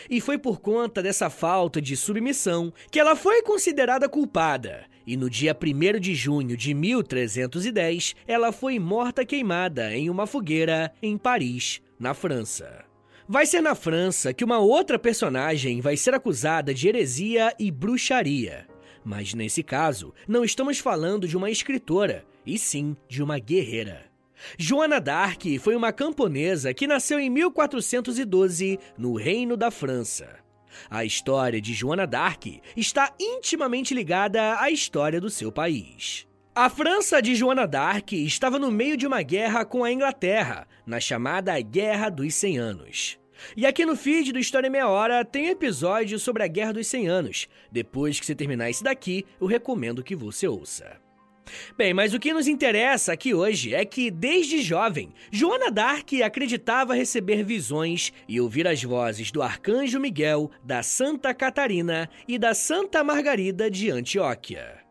E 0.09 0.19
foi 0.19 0.37
por 0.37 0.59
conta 0.59 1.01
dessa 1.01 1.29
falta 1.29 1.81
de 1.81 1.95
submissão 1.95 2.73
que 2.91 2.99
ela 2.99 3.15
foi 3.15 3.41
considerada 3.43 4.09
culpada, 4.09 4.85
e 5.05 5.15
no 5.15 5.29
dia 5.29 5.55
1 5.55 5.99
de 5.99 6.15
junho 6.15 6.57
de 6.57 6.73
1310 6.73 8.15
ela 8.27 8.51
foi 8.51 8.79
morta 8.79 9.23
queimada 9.23 9.95
em 9.95 10.09
uma 10.09 10.25
fogueira 10.25 10.91
em 11.01 11.17
Paris, 11.17 11.81
na 11.99 12.13
França. 12.13 12.92
Vai 13.27 13.45
ser 13.45 13.61
na 13.61 13.73
França 13.73 14.33
que 14.33 14.43
uma 14.43 14.59
outra 14.59 14.99
personagem 14.99 15.79
vai 15.79 15.95
ser 15.95 16.13
acusada 16.13 16.73
de 16.73 16.89
heresia 16.89 17.55
e 17.57 17.71
bruxaria. 17.71 18.67
Mas 19.03 19.33
nesse 19.33 19.63
caso, 19.63 20.13
não 20.27 20.43
estamos 20.43 20.79
falando 20.79 21.25
de 21.27 21.37
uma 21.37 21.49
escritora, 21.49 22.25
e 22.45 22.57
sim 22.57 22.97
de 23.07 23.23
uma 23.23 23.39
guerreira. 23.39 24.05
Joana 24.57 24.99
d'Arc 24.99 25.57
foi 25.59 25.73
uma 25.73 25.93
camponesa 25.93 26.73
que 26.73 26.85
nasceu 26.85 27.17
em 27.17 27.29
1412 27.29 28.77
no 28.97 29.15
Reino 29.15 29.55
da 29.55 29.71
França. 29.71 30.27
A 30.89 31.05
história 31.05 31.61
de 31.61 31.73
Joana 31.73 32.05
d'Arc 32.05 32.61
está 32.75 33.13
intimamente 33.17 33.93
ligada 33.93 34.59
à 34.59 34.69
história 34.69 35.21
do 35.21 35.29
seu 35.29 35.49
país. 35.49 36.27
A 36.55 36.69
França 36.69 37.19
de 37.19 37.33
Joana 37.33 37.65
d'Arc 37.65 38.13
estava 38.13 38.59
no 38.59 38.69
meio 38.69 38.95
de 38.95 39.07
uma 39.07 39.23
guerra 39.23 39.65
com 39.65 39.83
a 39.83 39.91
Inglaterra, 39.91 40.67
na 40.85 40.99
chamada 40.99 41.59
Guerra 41.59 42.11
dos 42.11 42.35
Cem 42.35 42.59
Anos. 42.59 43.17
E 43.57 43.65
aqui 43.65 43.83
no 43.87 43.95
feed 43.95 44.31
do 44.31 44.37
História 44.37 44.67
em 44.67 44.69
Meia 44.69 44.87
Hora 44.87 45.25
tem 45.25 45.47
episódio 45.47 46.19
sobre 46.19 46.43
a 46.43 46.47
Guerra 46.47 46.73
dos 46.73 46.85
Cem 46.85 47.07
Anos. 47.07 47.47
Depois 47.71 48.19
que 48.19 48.25
você 48.27 48.35
terminar 48.35 48.69
esse 48.69 48.83
daqui, 48.83 49.25
eu 49.41 49.47
recomendo 49.47 50.03
que 50.03 50.15
você 50.15 50.47
ouça. 50.47 51.01
Bem, 51.75 51.91
mas 51.91 52.13
o 52.13 52.19
que 52.19 52.31
nos 52.31 52.47
interessa 52.47 53.13
aqui 53.13 53.33
hoje 53.33 53.73
é 53.73 53.83
que, 53.83 54.11
desde 54.11 54.61
jovem, 54.61 55.11
Joana 55.31 55.71
d'Arc 55.71 56.21
acreditava 56.21 56.93
receber 56.93 57.43
visões 57.43 58.13
e 58.29 58.39
ouvir 58.39 58.67
as 58.67 58.83
vozes 58.83 59.31
do 59.31 59.41
Arcanjo 59.41 59.99
Miguel, 59.99 60.51
da 60.63 60.83
Santa 60.83 61.33
Catarina 61.33 62.07
e 62.27 62.37
da 62.37 62.53
Santa 62.53 63.03
Margarida 63.03 63.71
de 63.71 63.89
Antioquia. 63.89 64.82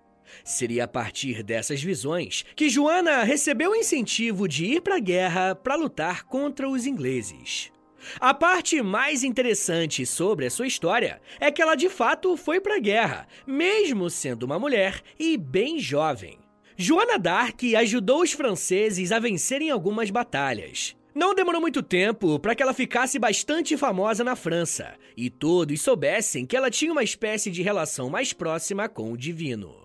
Seria 0.45 0.85
a 0.85 0.89
partir 0.89 1.43
dessas 1.43 1.83
visões 1.83 2.45
que 2.57 2.69
Joana 2.69 3.23
recebeu 3.23 3.73
o 3.73 3.77
incentivo 3.77 4.49
de 4.49 4.65
ir 4.65 4.81
para 4.81 4.97
a 4.97 5.01
guerra 5.01 5.55
para 5.55 5.77
lutar 5.77 6.25
contra 6.25 6.69
os 6.69 6.87
ingleses. 6.87 7.71
A 8.19 8.35
parte 8.35 8.83
mais 8.83 9.23
interessante 9.23 10.05
sobre 10.05 10.47
a 10.47 10.51
sua 10.51 10.67
história 10.67 11.21
é 11.41 11.51
que 11.51 11.63
ela 11.63 11.75
de 11.75 11.89
fato 11.89 12.37
foi 12.37 12.61
para 12.61 12.77
a 12.77 12.81
guerra, 12.81 13.27
mesmo 13.47 14.11
sendo 14.11 14.43
uma 14.43 14.59
mulher 14.59 15.01
e 15.19 15.37
bem 15.37 15.79
jovem. 15.79 16.39
Joana 16.77 17.19
d'Arc 17.19 17.77
ajudou 17.77 18.23
os 18.23 18.33
franceses 18.33 19.13
a 19.13 19.19
vencerem 19.19 19.71
algumas 19.71 20.11
batalhas. 20.11 20.97
Não 21.15 21.35
demorou 21.35 21.61
muito 21.61 21.83
tempo 21.83 22.39
para 22.39 22.55
que 22.55 22.63
ela 22.63 22.73
ficasse 22.73 23.19
bastante 23.19 23.77
famosa 23.77 24.25
na 24.25 24.35
França 24.35 24.95
e 25.15 25.29
todos 25.29 25.81
soubessem 25.83 26.47
que 26.47 26.57
ela 26.57 26.71
tinha 26.71 26.91
uma 26.91 27.05
espécie 27.05 27.51
de 27.51 27.63
relação 27.63 28.09
mais 28.09 28.33
próxima 28.33 28.89
com 28.89 29.13
o 29.13 29.17
divino. 29.17 29.82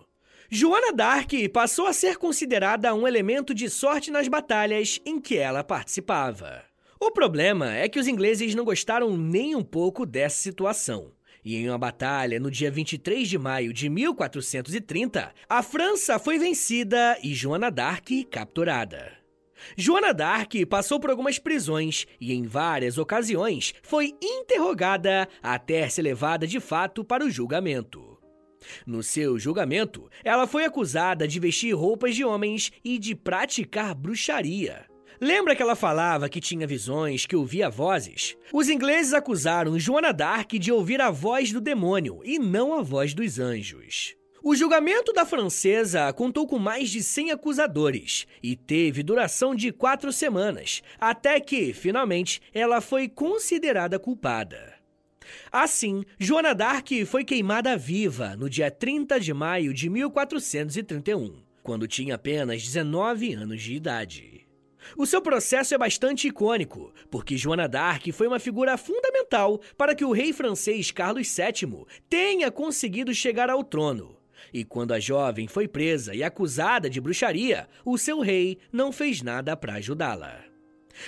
Joana 0.49 0.93
d'Arc 0.93 1.49
passou 1.49 1.88
a 1.88 1.93
ser 1.93 2.15
considerada 2.15 2.95
um 2.95 3.05
elemento 3.05 3.53
de 3.53 3.69
sorte 3.69 4.10
nas 4.10 4.29
batalhas 4.29 4.97
em 5.05 5.19
que 5.19 5.38
ela 5.38 5.62
participava. 5.62 6.63
O 6.97 7.12
problema 7.12 7.75
é 7.75 7.89
que 7.89 7.99
os 7.99 8.07
ingleses 8.07 8.55
não 8.55 8.63
gostaram 8.63 9.17
nem 9.17 9.57
um 9.57 9.62
pouco 9.62 10.05
dessa 10.05 10.38
situação. 10.38 11.12
E 11.43 11.57
em 11.57 11.67
uma 11.67 11.77
batalha 11.77 12.39
no 12.39 12.49
dia 12.49 12.71
23 12.71 13.27
de 13.27 13.38
maio 13.38 13.73
de 13.73 13.89
1430, 13.89 15.33
a 15.49 15.62
França 15.62 16.17
foi 16.17 16.39
vencida 16.39 17.17
e 17.21 17.33
Joana 17.33 17.69
d'Arc 17.69 18.23
capturada. 18.31 19.17
Joana 19.75 20.13
d'Arc 20.13 20.65
passou 20.69 20.97
por 20.97 21.10
algumas 21.10 21.38
prisões 21.38 22.05
e, 22.21 22.31
em 22.31 22.43
várias 22.43 22.97
ocasiões, 22.97 23.73
foi 23.83 24.13
interrogada 24.21 25.27
até 25.43 25.89
ser 25.89 26.03
levada 26.03 26.47
de 26.47 26.62
fato 26.62 27.03
para 27.03 27.25
o 27.25 27.29
julgamento. 27.29 28.07
No 28.86 29.04
seu 29.04 29.38
julgamento, 29.38 30.10
ela 30.24 30.48
foi 30.48 30.65
acusada 30.65 31.28
de 31.28 31.39
vestir 31.39 31.74
roupas 31.74 32.15
de 32.15 32.24
homens 32.24 32.72
e 32.84 32.98
de 32.98 33.15
praticar 33.15 33.93
bruxaria. 33.93 34.86
Lembra 35.20 35.56
que 35.56 35.63
ela 35.63 35.76
falava 35.76 36.30
que 36.30 36.39
tinha 36.39 36.67
visões, 36.67 37.26
que 37.26 37.36
ouvia 37.36 37.70
vozes? 37.70 38.38
Os 38.54 38.70
ingleses 38.70 39.13
acusaram 39.13 39.80
Joana 39.80 40.13
d'Arc 40.13 40.60
de 40.60 40.72
ouvir 40.72 41.02
a 41.02 41.10
voz 41.10 41.52
do 41.52 41.60
demônio 41.60 42.22
e 42.24 42.38
não 42.38 42.74
a 42.74 42.84
voz 42.84 43.15
dos 43.15 43.39
anjos. 43.39 44.15
O 44.43 44.56
julgamento 44.56 45.12
da 45.12 45.26
francesa 45.26 46.13
contou 46.13 46.46
com 46.46 46.60
mais 46.60 46.89
de 46.89 47.02
100 47.02 47.32
acusadores 47.32 48.28
e 48.41 48.56
teve 48.56 49.02
duração 49.02 49.56
de 49.56 49.72
quatro 49.72 50.13
semanas, 50.13 50.84
até 51.00 51.39
que, 51.39 51.74
finalmente, 51.74 52.39
ela 52.54 52.80
foi 52.80 53.10
considerada 53.10 53.98
culpada. 53.98 54.77
Assim, 55.52 56.04
Joana 56.20 56.54
d'Arc 56.54 57.06
foi 57.06 57.24
queimada 57.24 57.78
viva 57.78 58.36
no 58.36 58.50
dia 58.50 58.70
30 58.70 59.20
de 59.20 59.34
maio 59.34 59.74
de 59.74 59.90
1431, 59.90 61.42
quando 61.63 61.88
tinha 61.88 62.16
apenas 62.16 62.63
19 62.63 63.34
anos 63.34 63.62
de 63.62 63.74
idade. 63.74 64.48
O 64.96 65.06
seu 65.06 65.22
processo 65.22 65.74
é 65.74 65.78
bastante 65.78 66.28
icônico, 66.28 66.94
porque 67.10 67.36
Joana 67.36 67.68
d'Arc 67.68 68.12
foi 68.12 68.28
uma 68.28 68.40
figura 68.40 68.78
fundamental 68.78 69.60
para 69.78 69.94
que 69.94 70.06
o 70.06 70.12
rei 70.12 70.32
francês 70.32 70.92
Carlos 70.92 71.36
VII 71.36 71.86
tenha 72.10 72.52
conseguido 72.52 73.13
chegar 73.13 73.50
ao 73.50 73.63
trono. 73.63 74.16
E 74.54 74.63
quando 74.63 74.94
a 74.94 75.00
jovem 75.00 75.48
foi 75.48 75.68
presa 75.68 76.16
e 76.16 76.24
acusada 76.24 76.90
de 76.90 77.02
bruxaria, 77.02 77.68
o 77.84 77.98
seu 77.98 78.22
rei 78.22 78.58
não 78.72 78.92
fez 78.92 79.22
nada 79.22 79.58
para 79.58 79.74
ajudá-la. 79.74 80.46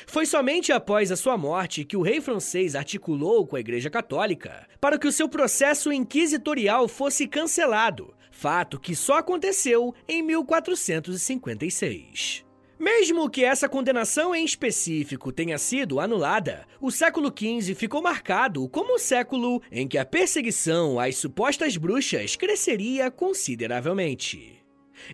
Foi 0.07 0.25
somente 0.25 0.71
após 0.71 1.11
a 1.11 1.15
sua 1.15 1.37
morte 1.37 1.83
que 1.83 1.97
o 1.97 2.01
rei 2.01 2.21
francês 2.21 2.75
articulou 2.75 3.45
com 3.45 3.55
a 3.55 3.59
Igreja 3.59 3.89
Católica 3.89 4.67
para 4.79 4.97
que 4.97 5.07
o 5.07 5.11
seu 5.11 5.27
processo 5.27 5.91
inquisitorial 5.91 6.87
fosse 6.87 7.27
cancelado, 7.27 8.13
fato 8.31 8.79
que 8.79 8.95
só 8.95 9.17
aconteceu 9.17 9.93
em 10.07 10.21
1456. 10.21 12.47
Mesmo 12.79 13.29
que 13.29 13.43
essa 13.43 13.67
condenação 13.67 14.33
em 14.33 14.45
específico 14.45 15.33
tenha 15.33 15.57
sido 15.57 15.99
anulada, 15.99 16.65
o 16.79 16.89
século 16.89 17.27
XV 17.27 17.75
ficou 17.75 18.01
marcado 18.01 18.69
como 18.69 18.95
o 18.95 18.99
século 18.99 19.61
em 19.69 19.85
que 19.85 19.97
a 19.97 20.05
perseguição 20.05 20.97
às 20.97 21.17
supostas 21.17 21.75
bruxas 21.75 22.37
cresceria 22.37 23.11
consideravelmente. 23.11 24.58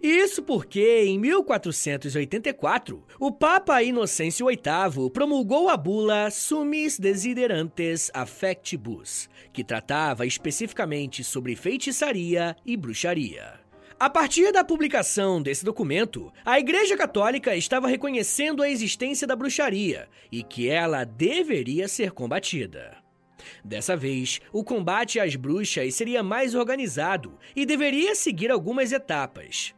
Isso 0.02 0.44
porque, 0.44 1.04
em 1.06 1.20
1484, 1.20 3.04
o 3.20 3.32
Papa 3.32 3.82
Inocêncio 3.82 4.48
VIII 4.48 5.10
promulgou 5.12 5.70
a 5.70 5.78
bula 5.78 6.30
Sumis 6.30 7.00
Desiderantes 7.00 8.12
Affectibus, 8.14 9.30
que 9.54 9.64
tratava 9.64 10.26
especificamente 10.26 11.24
sobre 11.24 11.56
feitiçaria 11.56 12.56
e 12.66 12.76
bruxaria. 12.76 13.66
A 13.98 14.10
partir 14.10 14.52
da 14.52 14.62
publicação 14.62 15.42
desse 15.42 15.64
documento, 15.64 16.32
a 16.44 16.60
Igreja 16.60 16.98
Católica 16.98 17.56
estava 17.56 17.88
reconhecendo 17.88 18.62
a 18.62 18.70
existência 18.70 19.26
da 19.26 19.38
bruxaria 19.38 20.10
e 20.30 20.44
que 20.44 20.70
ela 20.70 21.06
deveria 21.06 21.88
ser 21.88 22.12
combatida. 22.12 23.05
Dessa 23.64 23.96
vez, 23.96 24.40
o 24.52 24.64
combate 24.64 25.20
às 25.20 25.36
bruxas 25.36 25.96
seria 25.96 26.24
mais 26.24 26.56
organizado 26.56 27.38
e 27.56 27.66
deveria 27.66 28.16
seguir 28.16 28.52
algumas 28.52 28.92
etapas. 28.92 29.74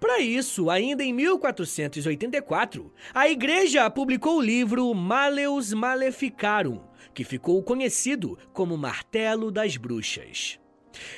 Para 0.00 0.18
isso, 0.20 0.70
ainda 0.70 1.04
em 1.04 1.12
1484, 1.12 2.92
a 3.14 3.28
Igreja 3.28 3.88
publicou 3.90 4.38
o 4.38 4.42
livro 4.42 4.92
Maleus 4.94 5.72
Maleficarum, 5.72 6.80
que 7.14 7.24
ficou 7.24 7.62
conhecido 7.62 8.38
como 8.52 8.76
Martelo 8.76 9.50
das 9.50 9.76
Bruxas. 9.76 10.58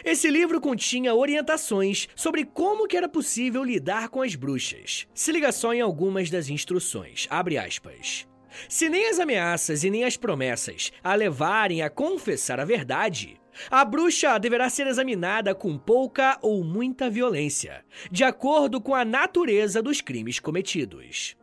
Esse 0.05 0.31
livro 0.31 0.61
continha 0.61 1.15
orientações 1.15 2.09
sobre 2.15 2.45
como 2.45 2.87
que 2.87 2.97
era 2.97 3.09
possível 3.09 3.65
lidar 3.65 4.09
com 4.09 4.21
as 4.21 4.35
bruxas. 4.35 5.07
Se 5.15 5.33
liga 5.33 5.51
só 5.53 5.73
em 5.73 5.81
algumas 5.81 6.29
das 6.29 6.51
instruções. 6.51 7.27
Abre 7.31 7.57
aspas. 7.57 8.30
Se 8.69 8.89
nem 8.89 9.09
as 9.09 9.19
ameaças 9.19 9.85
e 9.85 9.91
nem 9.91 10.05
as 10.05 10.17
promessas 10.17 10.93
a 11.03 11.15
levarem 11.15 11.83
a 11.83 11.91
confessar 11.91 12.61
a 12.61 12.65
verdade, 12.65 13.41
a 13.71 13.85
bruxa 13.85 14.39
deverá 14.39 14.69
ser 14.71 14.87
examinada 14.87 15.55
com 15.55 15.77
pouca 15.77 16.39
ou 16.41 16.65
muita 16.65 17.11
violência, 17.11 17.85
de 18.11 18.25
acordo 18.25 18.81
com 18.81 18.95
a 18.95 19.05
natureza 19.05 19.83
dos 19.83 20.01
crimes 20.01 20.39
cometidos. 20.39 21.37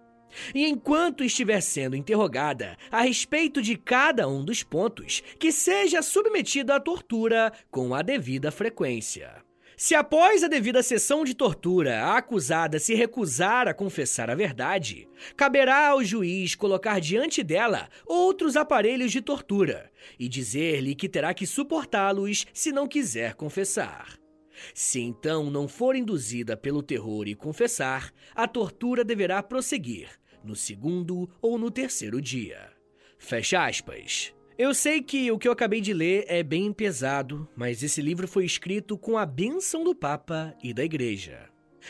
E 0.54 0.66
enquanto 0.66 1.24
estiver 1.24 1.62
sendo 1.62 1.96
interrogada 1.96 2.78
a 2.92 3.02
respeito 3.02 3.62
de 3.62 3.76
cada 3.76 4.28
um 4.28 4.44
dos 4.44 4.62
pontos, 4.64 5.22
que 5.40 5.52
seja 5.52 6.02
submetida 6.02 6.76
à 6.76 6.80
tortura 6.80 7.52
com 7.72 7.96
a 7.96 8.02
devida 8.02 8.52
frequência. 8.52 9.47
Se 9.80 9.94
após 9.94 10.44
a 10.44 10.48
devida 10.48 10.82
sessão 10.82 11.24
de 11.24 11.36
tortura 11.36 12.02
a 12.02 12.18
acusada 12.18 12.80
se 12.80 12.96
recusar 12.96 13.68
a 13.68 13.76
confessar 13.76 14.28
a 14.28 14.34
verdade, 14.34 15.08
caberá 15.36 15.90
ao 15.90 16.04
juiz 16.04 16.56
colocar 16.56 17.00
diante 17.00 17.44
dela 17.44 17.88
outros 18.04 18.58
aparelhos 18.58 19.12
de 19.12 19.22
tortura 19.22 19.92
e 20.18 20.28
dizer-lhe 20.28 20.96
que 20.96 21.08
terá 21.08 21.32
que 21.32 21.46
suportá-los 21.46 22.48
se 22.52 22.72
não 22.72 22.88
quiser 22.88 23.36
confessar. 23.36 24.18
Se 24.74 25.00
então 25.00 25.52
não 25.52 25.68
for 25.68 25.96
induzida 25.96 26.58
pelo 26.58 26.82
terror 26.82 27.28
e 27.28 27.36
confessar, 27.36 28.12
a 28.34 28.48
tortura 28.48 29.04
deverá 29.04 29.44
prosseguir, 29.44 30.10
no 30.44 30.56
segundo 30.56 31.30
ou 31.40 31.60
no 31.60 31.70
terceiro 31.70 32.20
dia. 32.20 32.72
Fecha 33.20 33.64
aspas. 33.64 34.34
Eu 34.58 34.74
sei 34.74 35.04
que 35.04 35.32
o 35.32 35.38
que 35.38 35.48
eu 35.48 35.52
acabei 35.52 35.80
de 35.80 35.94
ler 35.94 36.26
é 36.28 36.42
bem 36.42 36.74
pesado, 36.74 37.48
mas 37.56 37.84
esse 37.84 38.02
livro 38.02 38.28
foi 38.28 38.44
escrito 38.44 38.98
com 38.98 39.16
a 39.16 39.24
bênção 39.24 39.84
do 39.84 39.94
Papa 39.94 40.56
e 40.64 40.74
da 40.74 40.84
Igreja. 40.84 41.48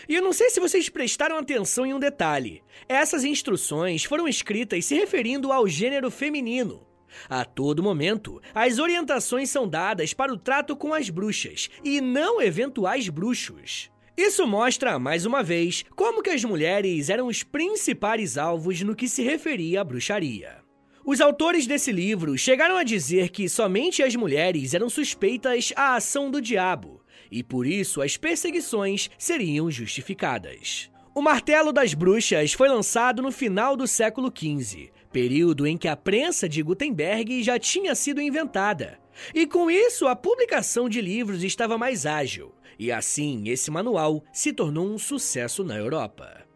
E 0.07 0.13
eu 0.13 0.21
não 0.21 0.33
sei 0.33 0.49
se 0.49 0.59
vocês 0.59 0.89
prestaram 0.89 1.37
atenção 1.37 1.85
em 1.85 1.93
um 1.93 1.99
detalhe. 1.99 2.61
Essas 2.89 3.23
instruções 3.23 4.03
foram 4.03 4.27
escritas 4.27 4.83
se 4.83 4.95
referindo 4.95 5.53
ao 5.53 5.65
gênero 5.65 6.11
feminino. 6.11 6.85
A 7.29 7.45
todo 7.45 7.81
momento, 7.81 8.41
as 8.53 8.79
orientações 8.79 9.49
são 9.49 9.65
dadas 9.65 10.13
para 10.13 10.33
o 10.33 10.37
trato 10.37 10.75
com 10.75 10.93
as 10.93 11.09
bruxas 11.09 11.69
e 11.85 12.01
não 12.01 12.41
eventuais 12.41 13.07
bruxos. 13.07 13.89
Isso 14.17 14.45
mostra, 14.45 14.99
mais 14.99 15.25
uma 15.25 15.41
vez, 15.41 15.85
como 15.95 16.21
que 16.21 16.31
as 16.31 16.43
mulheres 16.43 17.09
eram 17.09 17.27
os 17.27 17.43
principais 17.43 18.37
alvos 18.37 18.81
no 18.81 18.93
que 18.93 19.07
se 19.07 19.23
referia 19.23 19.79
à 19.79 19.83
bruxaria. 19.85 20.66
Os 21.09 21.21
autores 21.21 21.65
desse 21.65 21.89
livro 21.89 22.37
chegaram 22.37 22.75
a 22.75 22.83
dizer 22.83 23.29
que 23.29 23.47
somente 23.47 24.03
as 24.03 24.13
mulheres 24.13 24.73
eram 24.73 24.89
suspeitas 24.89 25.71
à 25.73 25.95
ação 25.95 26.29
do 26.29 26.41
diabo, 26.41 27.01
e 27.31 27.41
por 27.41 27.65
isso 27.65 28.01
as 28.01 28.17
perseguições 28.17 29.09
seriam 29.17 29.71
justificadas. 29.71 30.91
O 31.15 31.21
Martelo 31.21 31.71
das 31.71 31.93
Bruxas 31.93 32.51
foi 32.51 32.67
lançado 32.67 33.21
no 33.21 33.31
final 33.31 33.77
do 33.77 33.87
século 33.87 34.29
XV, 34.29 34.91
período 35.09 35.65
em 35.65 35.77
que 35.77 35.87
a 35.87 35.95
prensa 35.95 36.49
de 36.49 36.61
Gutenberg 36.61 37.41
já 37.41 37.57
tinha 37.57 37.95
sido 37.95 38.19
inventada. 38.19 38.99
E 39.33 39.47
com 39.47 39.71
isso, 39.71 40.07
a 40.07 40.15
publicação 40.15 40.89
de 40.89 40.99
livros 40.99 41.41
estava 41.41 41.77
mais 41.77 42.05
ágil, 42.05 42.53
e 42.77 42.91
assim 42.91 43.47
esse 43.47 43.71
manual 43.71 44.21
se 44.33 44.51
tornou 44.51 44.85
um 44.85 44.97
sucesso 44.97 45.63
na 45.63 45.77
Europa. 45.77 46.46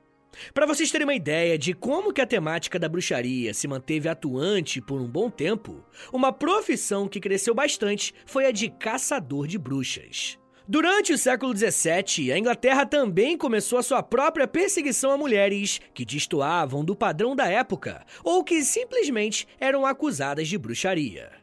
Para 0.54 0.66
vocês 0.66 0.92
terem 0.92 1.06
uma 1.06 1.14
ideia 1.14 1.58
de 1.58 1.74
como 1.74 2.14
que 2.14 2.22
a 2.22 2.28
temática 2.28 2.80
da 2.80 2.90
bruxaria 2.90 3.54
se 3.54 3.68
manteve 3.68 4.10
atuante 4.10 4.82
por 4.82 5.00
um 5.02 5.08
bom 5.08 5.30
tempo, 5.30 5.84
uma 6.12 6.32
profissão 6.32 7.08
que 7.08 7.20
cresceu 7.20 7.54
bastante 7.54 8.14
foi 8.26 8.46
a 8.46 8.52
de 8.52 8.70
caçador 8.70 9.48
de 9.48 9.58
bruxas. 9.58 10.38
Durante 10.68 11.12
o 11.12 11.18
século 11.18 11.54
XVII, 11.56 12.32
a 12.32 12.38
Inglaterra 12.38 12.86
também 12.86 13.38
começou 13.38 13.78
a 13.78 13.84
sua 13.84 14.02
própria 14.02 14.48
perseguição 14.48 15.12
a 15.12 15.18
mulheres 15.18 15.82
que 15.94 16.06
destoavam 16.06 16.86
do 16.86 16.96
padrão 16.96 17.36
da 17.36 17.48
época 17.48 18.06
ou 18.24 18.44
que 18.44 18.64
simplesmente 18.64 19.48
eram 19.60 19.86
acusadas 19.86 20.48
de 20.48 20.58
bruxaria. 20.58 21.41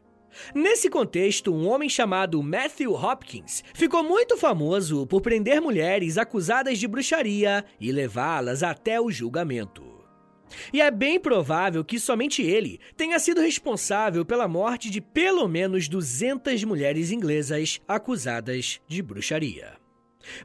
Nesse 0.55 0.89
contexto, 0.91 1.55
um 1.55 1.69
homem 1.69 1.89
chamado 1.89 2.43
Matthew 2.43 2.93
Hopkins 2.93 3.63
ficou 3.75 4.03
muito 4.03 4.37
famoso 4.37 5.07
por 5.07 5.21
prender 5.21 5.61
mulheres 5.61 6.19
acusadas 6.19 6.79
de 6.79 6.87
bruxaria 6.87 7.65
e 7.81 7.93
levá-las 7.93 8.63
até 8.63 9.01
o 9.01 9.11
julgamento. 9.11 9.99
E 10.73 10.81
é 10.81 10.91
bem 10.91 11.21
provável 11.21 11.85
que 11.85 12.01
somente 12.01 12.43
ele 12.43 12.81
tenha 12.97 13.19
sido 13.19 13.41
responsável 13.41 14.25
pela 14.25 14.49
morte 14.49 14.91
de 14.91 15.01
pelo 15.01 15.47
menos 15.47 15.89
200 15.89 16.65
mulheres 16.65 17.11
inglesas 17.11 17.81
acusadas 17.87 18.81
de 18.87 19.03
bruxaria. 19.03 19.78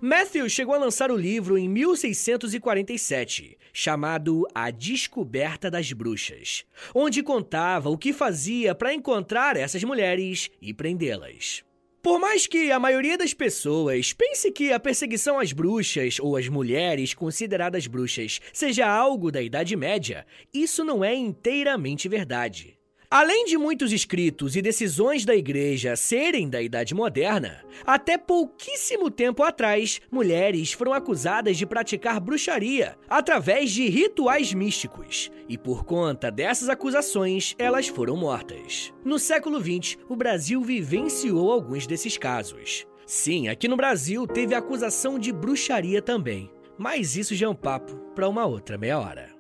Matthew 0.02 0.50
chegou 0.50 0.76
a 0.76 0.78
lançar 0.78 1.12
o 1.12 1.18
livro 1.18 1.58
em 1.58 1.68
1647, 1.70 3.58
chamado 3.72 4.48
A 4.54 4.70
Descoberta 4.72 5.70
das 5.70 5.92
Bruxas, 5.92 6.66
onde 6.94 7.24
contava 7.24 7.90
o 7.90 7.98
que 7.98 8.14
fazia 8.14 8.76
para 8.76 8.94
encontrar 8.94 9.56
essas 9.56 9.84
mulheres 9.84 10.50
e 10.62 10.74
prendê-las. 10.74 11.64
Por 12.04 12.20
mais 12.20 12.46
que 12.46 12.70
a 12.70 12.78
maioria 12.78 13.18
das 13.18 13.34
pessoas 13.34 14.12
pense 14.12 14.52
que 14.52 14.74
a 14.74 14.80
perseguição 14.80 15.40
às 15.40 15.54
bruxas 15.54 16.20
ou 16.20 16.36
às 16.36 16.50
mulheres 16.50 17.14
consideradas 17.14 17.88
bruxas 17.88 18.42
seja 18.52 18.86
algo 18.86 19.32
da 19.32 19.42
Idade 19.42 19.74
Média, 19.78 20.26
isso 20.54 20.84
não 20.84 21.02
é 21.02 21.16
inteiramente 21.16 22.10
verdade. 22.10 22.78
Além 23.14 23.46
de 23.46 23.60
muitos 23.60 23.92
escritos 23.94 24.56
e 24.56 24.62
decisões 24.62 25.24
da 25.24 25.36
igreja 25.36 25.96
serem 25.96 26.50
da 26.50 26.60
Idade 26.60 26.96
Moderna, 26.96 27.64
até 27.86 28.18
pouquíssimo 28.18 29.12
tempo 29.12 29.44
atrás, 29.44 30.02
mulheres 30.10 30.74
foram 30.74 30.94
acusadas 30.94 31.56
de 31.56 31.64
praticar 31.64 32.20
bruxaria 32.20 32.98
através 33.08 33.70
de 33.70 33.88
rituais 33.88 34.52
místicos, 34.52 35.30
e 35.48 35.60
por 35.60 35.86
conta 35.86 36.32
dessas 36.32 36.70
acusações, 36.70 37.54
elas 37.60 37.88
foram 37.88 38.18
mortas. 38.18 38.92
No 39.06 39.20
século 39.20 39.62
XX, 39.62 39.96
o 40.10 40.16
Brasil 40.16 40.60
vivenciou 40.64 41.52
alguns 41.52 41.86
desses 41.86 42.18
casos. 42.18 42.88
Sim, 43.06 43.48
aqui 43.48 43.68
no 43.68 43.78
Brasil 43.78 44.26
teve 44.26 44.56
acusação 44.56 45.20
de 45.20 45.32
bruxaria 45.32 46.02
também, 46.02 46.50
mas 46.80 47.16
isso 47.16 47.36
já 47.36 47.46
é 47.46 47.50
um 47.50 47.54
papo 47.54 47.94
para 48.16 48.28
uma 48.28 48.48
outra 48.48 48.76
meia 48.76 49.00
hora. 49.00 49.33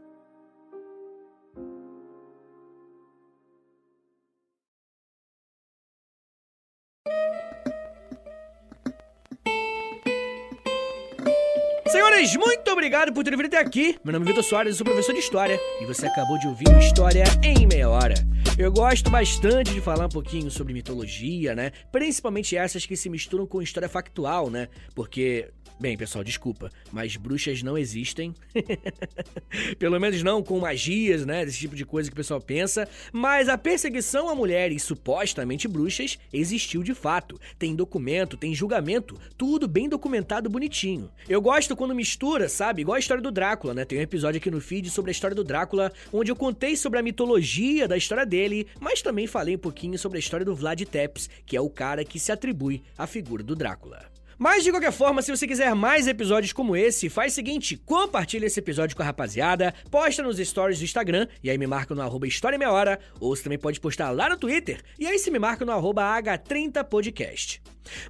Nancy? 11.94 12.03
Muito 12.14 12.72
obrigado 12.72 13.12
por 13.12 13.24
ter 13.24 13.32
vindo 13.32 13.48
até 13.48 13.58
aqui. 13.58 13.98
Meu 14.04 14.14
nome 14.14 14.26
é 14.26 14.30
Vitor 14.30 14.44
Soares, 14.44 14.74
eu 14.74 14.78
sou 14.78 14.86
professor 14.86 15.14
de 15.14 15.20
História 15.20 15.60
e 15.82 15.86
você 15.86 16.06
acabou 16.06 16.38
de 16.38 16.48
ouvir 16.48 16.70
História 16.78 17.24
em 17.44 17.66
Meia 17.66 17.90
Hora. 17.90 18.14
Eu 18.56 18.72
gosto 18.72 19.10
bastante 19.10 19.74
de 19.74 19.82
falar 19.82 20.06
um 20.06 20.10
pouquinho 20.10 20.52
sobre 20.52 20.74
mitologia, 20.74 21.56
né? 21.56 21.72
Principalmente 21.92 22.56
essas 22.56 22.86
que 22.86 22.96
se 22.96 23.10
misturam 23.10 23.48
com 23.48 23.64
história 23.64 23.90
factual, 23.90 24.52
né? 24.52 24.70
Porque 24.94 25.50
Bem, 25.80 25.98
pessoal, 25.98 26.24
desculpa, 26.24 26.70
mas 26.92 27.18
bruxas 27.18 27.64
não 27.64 27.78
existem. 27.78 28.34
Pelo 29.80 30.00
menos 30.00 30.22
não 30.22 30.44
com 30.44 30.60
magias, 30.60 31.26
né? 31.26 31.44
Desse 31.44 31.60
tipo 31.60 31.76
de 31.76 31.84
coisa 31.84 32.10
que 32.10 32.14
o 32.14 32.16
pessoal 32.16 32.40
pensa. 32.40 32.88
Mas 33.12 33.50
a 33.50 33.58
perseguição 33.58 34.30
a 34.30 34.36
mulheres 34.36 34.84
supostamente 34.84 35.68
bruxas 35.68 36.20
existiu 36.32 36.84
de 36.84 36.94
fato. 36.94 37.40
Tem 37.58 37.76
documento, 37.76 38.38
tem 38.38 38.54
julgamento, 38.54 39.20
tudo 39.36 39.68
bem 39.68 39.90
documentado 39.90 40.50
bonitinho. 40.50 41.10
Eu 41.28 41.42
gosto 41.42 41.76
quando 41.76 41.96
mistura, 42.04 42.50
sabe? 42.50 42.82
Igual 42.82 42.98
a 42.98 43.00
história 43.00 43.24
do 43.24 43.32
Drácula, 43.32 43.74
né? 43.74 43.86
Tem 43.86 43.98
um 43.98 44.02
episódio 44.02 44.38
aqui 44.38 44.52
no 44.52 44.60
feed 44.60 44.90
sobre 44.90 45.10
a 45.10 45.14
história 45.14 45.34
do 45.34 45.42
Drácula, 45.44 45.90
onde 46.12 46.30
eu 46.30 46.36
contei 46.36 46.76
sobre 46.76 47.00
a 47.00 47.02
mitologia 47.02 47.88
da 47.88 47.96
história 47.96 48.26
dele, 48.26 48.68
mas 48.78 49.02
também 49.02 49.26
falei 49.26 49.56
um 49.56 49.60
pouquinho 49.60 49.98
sobre 49.98 50.18
a 50.18 50.20
história 50.20 50.46
do 50.46 50.54
Vlad 50.54 50.82
Tepes, 50.82 51.30
que 51.46 51.56
é 51.56 51.62
o 51.62 51.70
cara 51.70 52.04
que 52.04 52.20
se 52.20 52.30
atribui 52.30 52.84
à 52.98 53.08
figura 53.08 53.42
do 53.42 53.56
Drácula. 53.56 54.13
Mas 54.38 54.64
de 54.64 54.72
qualquer 54.72 54.92
forma, 54.92 55.22
se 55.22 55.32
você 55.32 55.48
quiser 55.48 55.74
mais 55.76 56.08
episódios 56.08 56.54
como 56.54 56.76
esse, 56.76 57.10
faz 57.10 57.34
o 57.34 57.36
seguinte: 57.36 57.78
compartilha 57.78 58.46
esse 58.46 58.60
episódio 58.60 58.96
com 58.96 59.04
a 59.04 59.06
rapaziada, 59.06 59.74
posta 59.90 60.24
nos 60.24 60.38
stories 60.38 60.80
do 60.80 60.86
Instagram, 60.86 61.28
e 61.44 61.50
aí 61.50 61.58
me 61.58 61.68
marca 61.68 61.94
no 61.94 62.02
arroba 62.02 62.28
História 62.28 62.58
Meia 62.58 62.72
Hora, 62.72 63.00
ou 63.20 63.36
você 63.36 63.44
também 63.44 63.60
pode 63.60 63.80
postar 63.80 64.12
lá 64.12 64.30
no 64.30 64.38
Twitter, 64.38 64.82
e 64.98 65.08
aí 65.08 65.20
se 65.20 65.32
me 65.32 65.40
marca 65.40 65.66
no 65.66 65.72
arroba 65.72 66.04
H30podcast. 66.22 67.62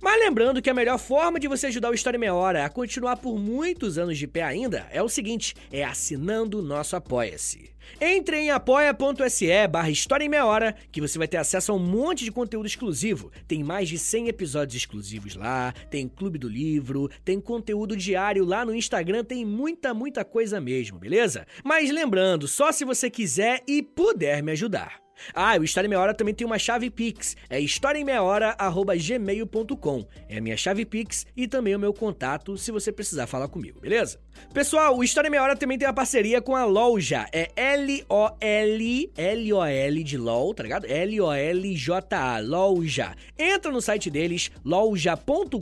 Mas 0.01 0.19
lembrando 0.19 0.61
que 0.61 0.69
a 0.69 0.73
melhor 0.73 0.99
forma 0.99 1.39
de 1.39 1.47
você 1.47 1.67
ajudar 1.67 1.89
o 1.89 1.95
História 1.95 2.19
Meia 2.19 2.33
Hora 2.33 2.65
a 2.65 2.69
continuar 2.69 3.17
por 3.17 3.39
muitos 3.39 3.97
anos 3.97 4.17
de 4.17 4.27
pé 4.27 4.43
ainda 4.43 4.87
é 4.91 5.01
o 5.01 5.09
seguinte: 5.09 5.55
é 5.71 5.83
assinando 5.83 6.59
o 6.59 6.61
nosso 6.61 6.95
Apoia-se. 6.95 7.72
Entre 7.99 8.37
em 8.37 8.51
apoia.se 8.51 9.67
barra 9.67 9.89
História 9.89 10.25
em 10.25 10.29
Meia 10.29 10.45
Hora, 10.45 10.75
que 10.91 11.01
você 11.01 11.17
vai 11.17 11.27
ter 11.27 11.37
acesso 11.37 11.71
a 11.71 11.75
um 11.75 11.79
monte 11.79 12.23
de 12.23 12.31
conteúdo 12.31 12.65
exclusivo. 12.65 13.31
Tem 13.47 13.63
mais 13.63 13.89
de 13.89 13.97
100 13.97 14.27
episódios 14.27 14.75
exclusivos 14.75 15.35
lá, 15.35 15.73
tem 15.89 16.07
Clube 16.07 16.37
do 16.37 16.47
Livro, 16.47 17.09
tem 17.23 17.39
conteúdo 17.39 17.95
diário 17.95 18.45
lá 18.45 18.65
no 18.65 18.73
Instagram, 18.73 19.23
tem 19.23 19.45
muita, 19.45 19.93
muita 19.93 20.23
coisa 20.23 20.59
mesmo, 20.59 20.97
beleza? 20.97 21.45
Mas 21.63 21.91
lembrando, 21.91 22.47
só 22.47 22.71
se 22.71 22.85
você 22.85 23.09
quiser 23.09 23.61
e 23.67 23.81
puder 23.81 24.41
me 24.41 24.51
ajudar. 24.51 25.02
Ah, 25.33 25.55
o 25.59 25.63
História 25.63 25.87
em 25.87 25.89
Meia 25.89 26.01
Hora 26.01 26.13
também 26.13 26.33
tem 26.33 26.45
uma 26.45 26.59
chave 26.59 26.89
Pix. 26.89 27.37
É 27.49 27.57
historiaemmeiahora.gmail.com. 27.59 30.05
É 30.27 30.37
a 30.37 30.41
minha 30.41 30.57
chave 30.57 30.83
Pix 30.85 31.25
e 31.35 31.47
também 31.47 31.75
o 31.75 31.79
meu 31.79 31.93
contato 31.93 32.57
se 32.57 32.71
você 32.71 32.91
precisar 32.91 33.27
falar 33.27 33.47
comigo, 33.47 33.79
beleza? 33.79 34.19
Pessoal, 34.53 34.97
o 34.97 35.03
História 35.03 35.27
em 35.27 35.31
Meia 35.31 35.43
Hora 35.43 35.55
também 35.55 35.77
tem 35.77 35.87
uma 35.87 35.93
parceria 35.93 36.41
com 36.41 36.55
a 36.55 36.65
Loja. 36.65 37.27
É 37.31 37.51
L-O-L, 37.55 39.11
L-O-L 39.15 40.03
de 40.03 40.17
LOL, 40.17 40.53
tá 40.53 40.63
ligado? 40.63 40.85
L-O-L-J-A, 40.85 42.39
Loja. 42.39 43.15
Entra 43.37 43.71
no 43.71 43.81
site 43.81 44.09
deles, 44.09 44.51
loja.com.br, 44.63 45.57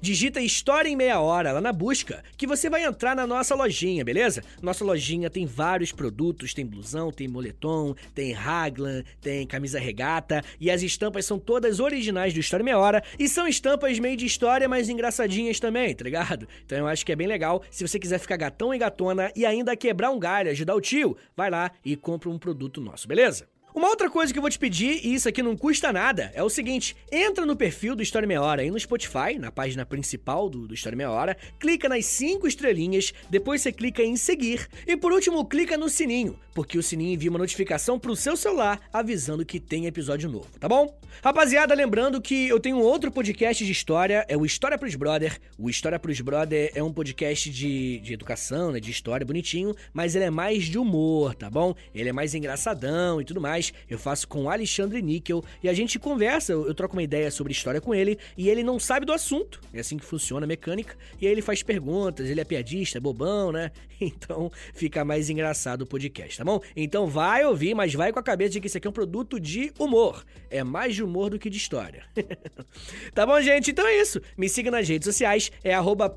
digita 0.00 0.40
História 0.40 0.88
em 0.88 0.96
Meia 0.96 1.20
Hora 1.20 1.52
lá 1.52 1.60
na 1.60 1.72
busca, 1.72 2.22
que 2.36 2.46
você 2.46 2.68
vai 2.68 2.84
entrar 2.84 3.14
na 3.14 3.26
nossa 3.26 3.54
lojinha, 3.54 4.04
beleza? 4.04 4.42
Nossa 4.62 4.84
lojinha 4.84 5.30
tem 5.30 5.46
vários 5.46 5.92
produtos, 5.92 6.54
tem 6.54 6.66
blusão, 6.66 7.10
tem 7.10 7.28
moletom, 7.28 7.94
tem 8.14 8.29
tem 8.30 8.32
raglan, 8.32 9.02
tem 9.20 9.46
camisa 9.46 9.78
regata 9.78 10.42
e 10.60 10.70
as 10.70 10.82
estampas 10.82 11.26
são 11.26 11.38
todas 11.38 11.80
originais 11.80 12.32
do 12.32 12.40
História 12.40 12.62
Meia 12.62 12.78
Hora 12.78 13.02
e 13.18 13.28
são 13.28 13.46
estampas 13.46 13.98
meio 13.98 14.16
de 14.16 14.26
história, 14.26 14.68
mas 14.68 14.88
engraçadinhas 14.88 15.58
também, 15.58 15.94
tá 15.94 16.04
ligado? 16.04 16.46
Então 16.64 16.78
eu 16.78 16.86
acho 16.86 17.04
que 17.04 17.12
é 17.12 17.16
bem 17.16 17.26
legal. 17.26 17.62
Se 17.70 17.86
você 17.86 17.98
quiser 17.98 18.18
ficar 18.18 18.36
gatão 18.36 18.72
e 18.72 18.78
gatona 18.78 19.32
e 19.34 19.44
ainda 19.44 19.76
quebrar 19.76 20.10
um 20.10 20.18
galho, 20.18 20.50
ajudar 20.50 20.74
o 20.74 20.80
tio, 20.80 21.16
vai 21.36 21.50
lá 21.50 21.70
e 21.84 21.96
compra 21.96 22.30
um 22.30 22.38
produto 22.38 22.80
nosso, 22.80 23.08
beleza? 23.08 23.48
Uma 23.72 23.88
outra 23.88 24.10
coisa 24.10 24.32
que 24.32 24.38
eu 24.38 24.42
vou 24.42 24.50
te 24.50 24.58
pedir, 24.58 25.00
e 25.06 25.14
isso 25.14 25.28
aqui 25.28 25.42
não 25.44 25.56
custa 25.56 25.92
nada, 25.92 26.32
é 26.34 26.42
o 26.42 26.50
seguinte: 26.50 26.96
entra 27.10 27.46
no 27.46 27.54
perfil 27.54 27.94
do 27.94 28.02
História 28.02 28.26
Meia 28.26 28.42
Hora 28.42 28.62
aí 28.62 28.70
no 28.70 28.80
Spotify, 28.80 29.38
na 29.38 29.52
página 29.52 29.86
principal 29.86 30.48
do, 30.50 30.66
do 30.66 30.74
História 30.74 30.96
Meia 30.96 31.10
Hora, 31.10 31.36
clica 31.58 31.88
nas 31.88 32.04
cinco 32.06 32.48
estrelinhas, 32.48 33.12
depois 33.28 33.62
você 33.62 33.70
clica 33.70 34.02
em 34.02 34.16
seguir 34.16 34.66
e 34.86 34.96
por 34.96 35.12
último 35.12 35.44
clica 35.44 35.78
no 35.78 35.88
sininho, 35.88 36.36
porque 36.52 36.76
o 36.78 36.82
sininho 36.82 37.14
envia 37.14 37.30
uma 37.30 37.38
notificação 37.38 37.96
pro 37.96 38.16
seu 38.16 38.36
celular 38.36 38.80
avisando 38.92 39.46
que 39.46 39.60
tem 39.60 39.86
episódio 39.86 40.28
novo, 40.28 40.48
tá 40.58 40.68
bom? 40.68 40.98
Rapaziada, 41.22 41.74
lembrando 41.74 42.20
que 42.20 42.48
eu 42.48 42.58
tenho 42.58 42.78
outro 42.78 43.10
podcast 43.10 43.64
de 43.64 43.70
história, 43.70 44.24
é 44.28 44.36
o 44.36 44.46
História 44.46 44.78
pros 44.78 44.94
Brother. 44.94 45.38
O 45.58 45.68
História 45.68 45.98
pros 45.98 46.20
Brother 46.20 46.72
é 46.74 46.82
um 46.82 46.92
podcast 46.92 47.50
de, 47.50 47.98
de 48.00 48.14
educação, 48.14 48.72
né, 48.72 48.80
de 48.80 48.90
história, 48.90 49.26
bonitinho, 49.26 49.74
mas 49.92 50.14
ele 50.14 50.24
é 50.24 50.30
mais 50.30 50.64
de 50.64 50.78
humor, 50.78 51.34
tá 51.34 51.50
bom? 51.50 51.74
Ele 51.94 52.08
é 52.08 52.12
mais 52.12 52.34
engraçadão 52.34 53.20
e 53.20 53.24
tudo 53.24 53.40
mais 53.40 53.59
eu 53.88 53.98
faço 53.98 54.26
com 54.26 54.50
Alexandre 54.50 55.02
Níquel 55.02 55.42
e 55.62 55.68
a 55.68 55.72
gente 55.72 55.98
conversa, 55.98 56.52
eu, 56.52 56.74
troco 56.74 56.94
uma 56.94 57.02
ideia 57.02 57.30
sobre 57.30 57.52
história 57.52 57.80
com 57.80 57.94
ele 57.94 58.18
e 58.36 58.48
ele 58.48 58.62
não 58.62 58.78
sabe 58.78 59.04
do 59.04 59.12
assunto. 59.12 59.60
É 59.72 59.80
assim 59.80 59.98
que 59.98 60.04
funciona 60.04 60.44
a 60.44 60.48
mecânica. 60.48 60.96
E 61.20 61.26
aí 61.26 61.32
ele 61.32 61.42
faz 61.42 61.62
perguntas, 61.62 62.28
ele 62.28 62.40
é 62.40 62.44
piadista, 62.44 62.98
é 62.98 63.00
bobão, 63.00 63.52
né? 63.52 63.70
Então 64.02 64.50
fica 64.72 65.04
mais 65.04 65.28
engraçado 65.28 65.82
o 65.82 65.86
podcast, 65.86 66.38
tá 66.38 66.44
bom? 66.44 66.58
Então 66.74 67.06
vai 67.06 67.44
ouvir, 67.44 67.74
mas 67.74 67.92
vai 67.92 68.10
com 68.10 68.18
a 68.18 68.22
cabeça 68.22 68.52
de 68.52 68.60
que 68.60 68.66
isso 68.66 68.78
aqui 68.78 68.86
é 68.86 68.90
um 68.90 68.94
produto 68.94 69.38
de 69.38 69.72
humor. 69.78 70.24
É 70.48 70.64
mais 70.64 70.94
de 70.94 71.02
humor 71.02 71.28
do 71.28 71.38
que 71.38 71.50
de 71.50 71.58
história. 71.58 72.02
tá 73.14 73.26
bom, 73.26 73.38
gente? 73.42 73.70
Então 73.70 73.86
é 73.86 74.00
isso. 74.00 74.18
Me 74.38 74.48
siga 74.48 74.70
nas 74.70 74.88
redes 74.88 75.04
sociais, 75.04 75.52
é 75.62 75.74
arroba 75.74 76.10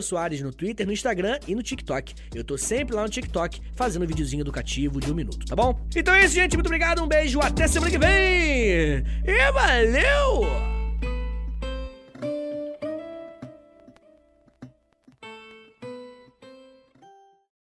Soares 0.00 0.40
no 0.40 0.52
Twitter, 0.52 0.86
no 0.86 0.92
Instagram 0.92 1.40
e 1.48 1.54
no 1.56 1.64
TikTok. 1.64 2.14
Eu 2.32 2.44
tô 2.44 2.56
sempre 2.56 2.94
lá 2.94 3.02
no 3.02 3.08
TikTok 3.08 3.60
fazendo 3.74 4.06
videozinho 4.06 4.42
educativo 4.42 5.00
de 5.00 5.10
um 5.10 5.14
minuto, 5.14 5.46
tá 5.46 5.56
bom? 5.56 5.78
Então 5.94 6.14
é 6.14 6.24
isso, 6.24 6.34
gente. 6.34 6.54
Muito 6.54 6.68
obrigado, 6.76 7.02
um 7.02 7.08
beijo, 7.08 7.40
até 7.40 7.66
semana 7.66 7.90
que 7.90 7.98
vem! 7.98 9.02
E 9.24 9.52
valeu! 9.52 10.85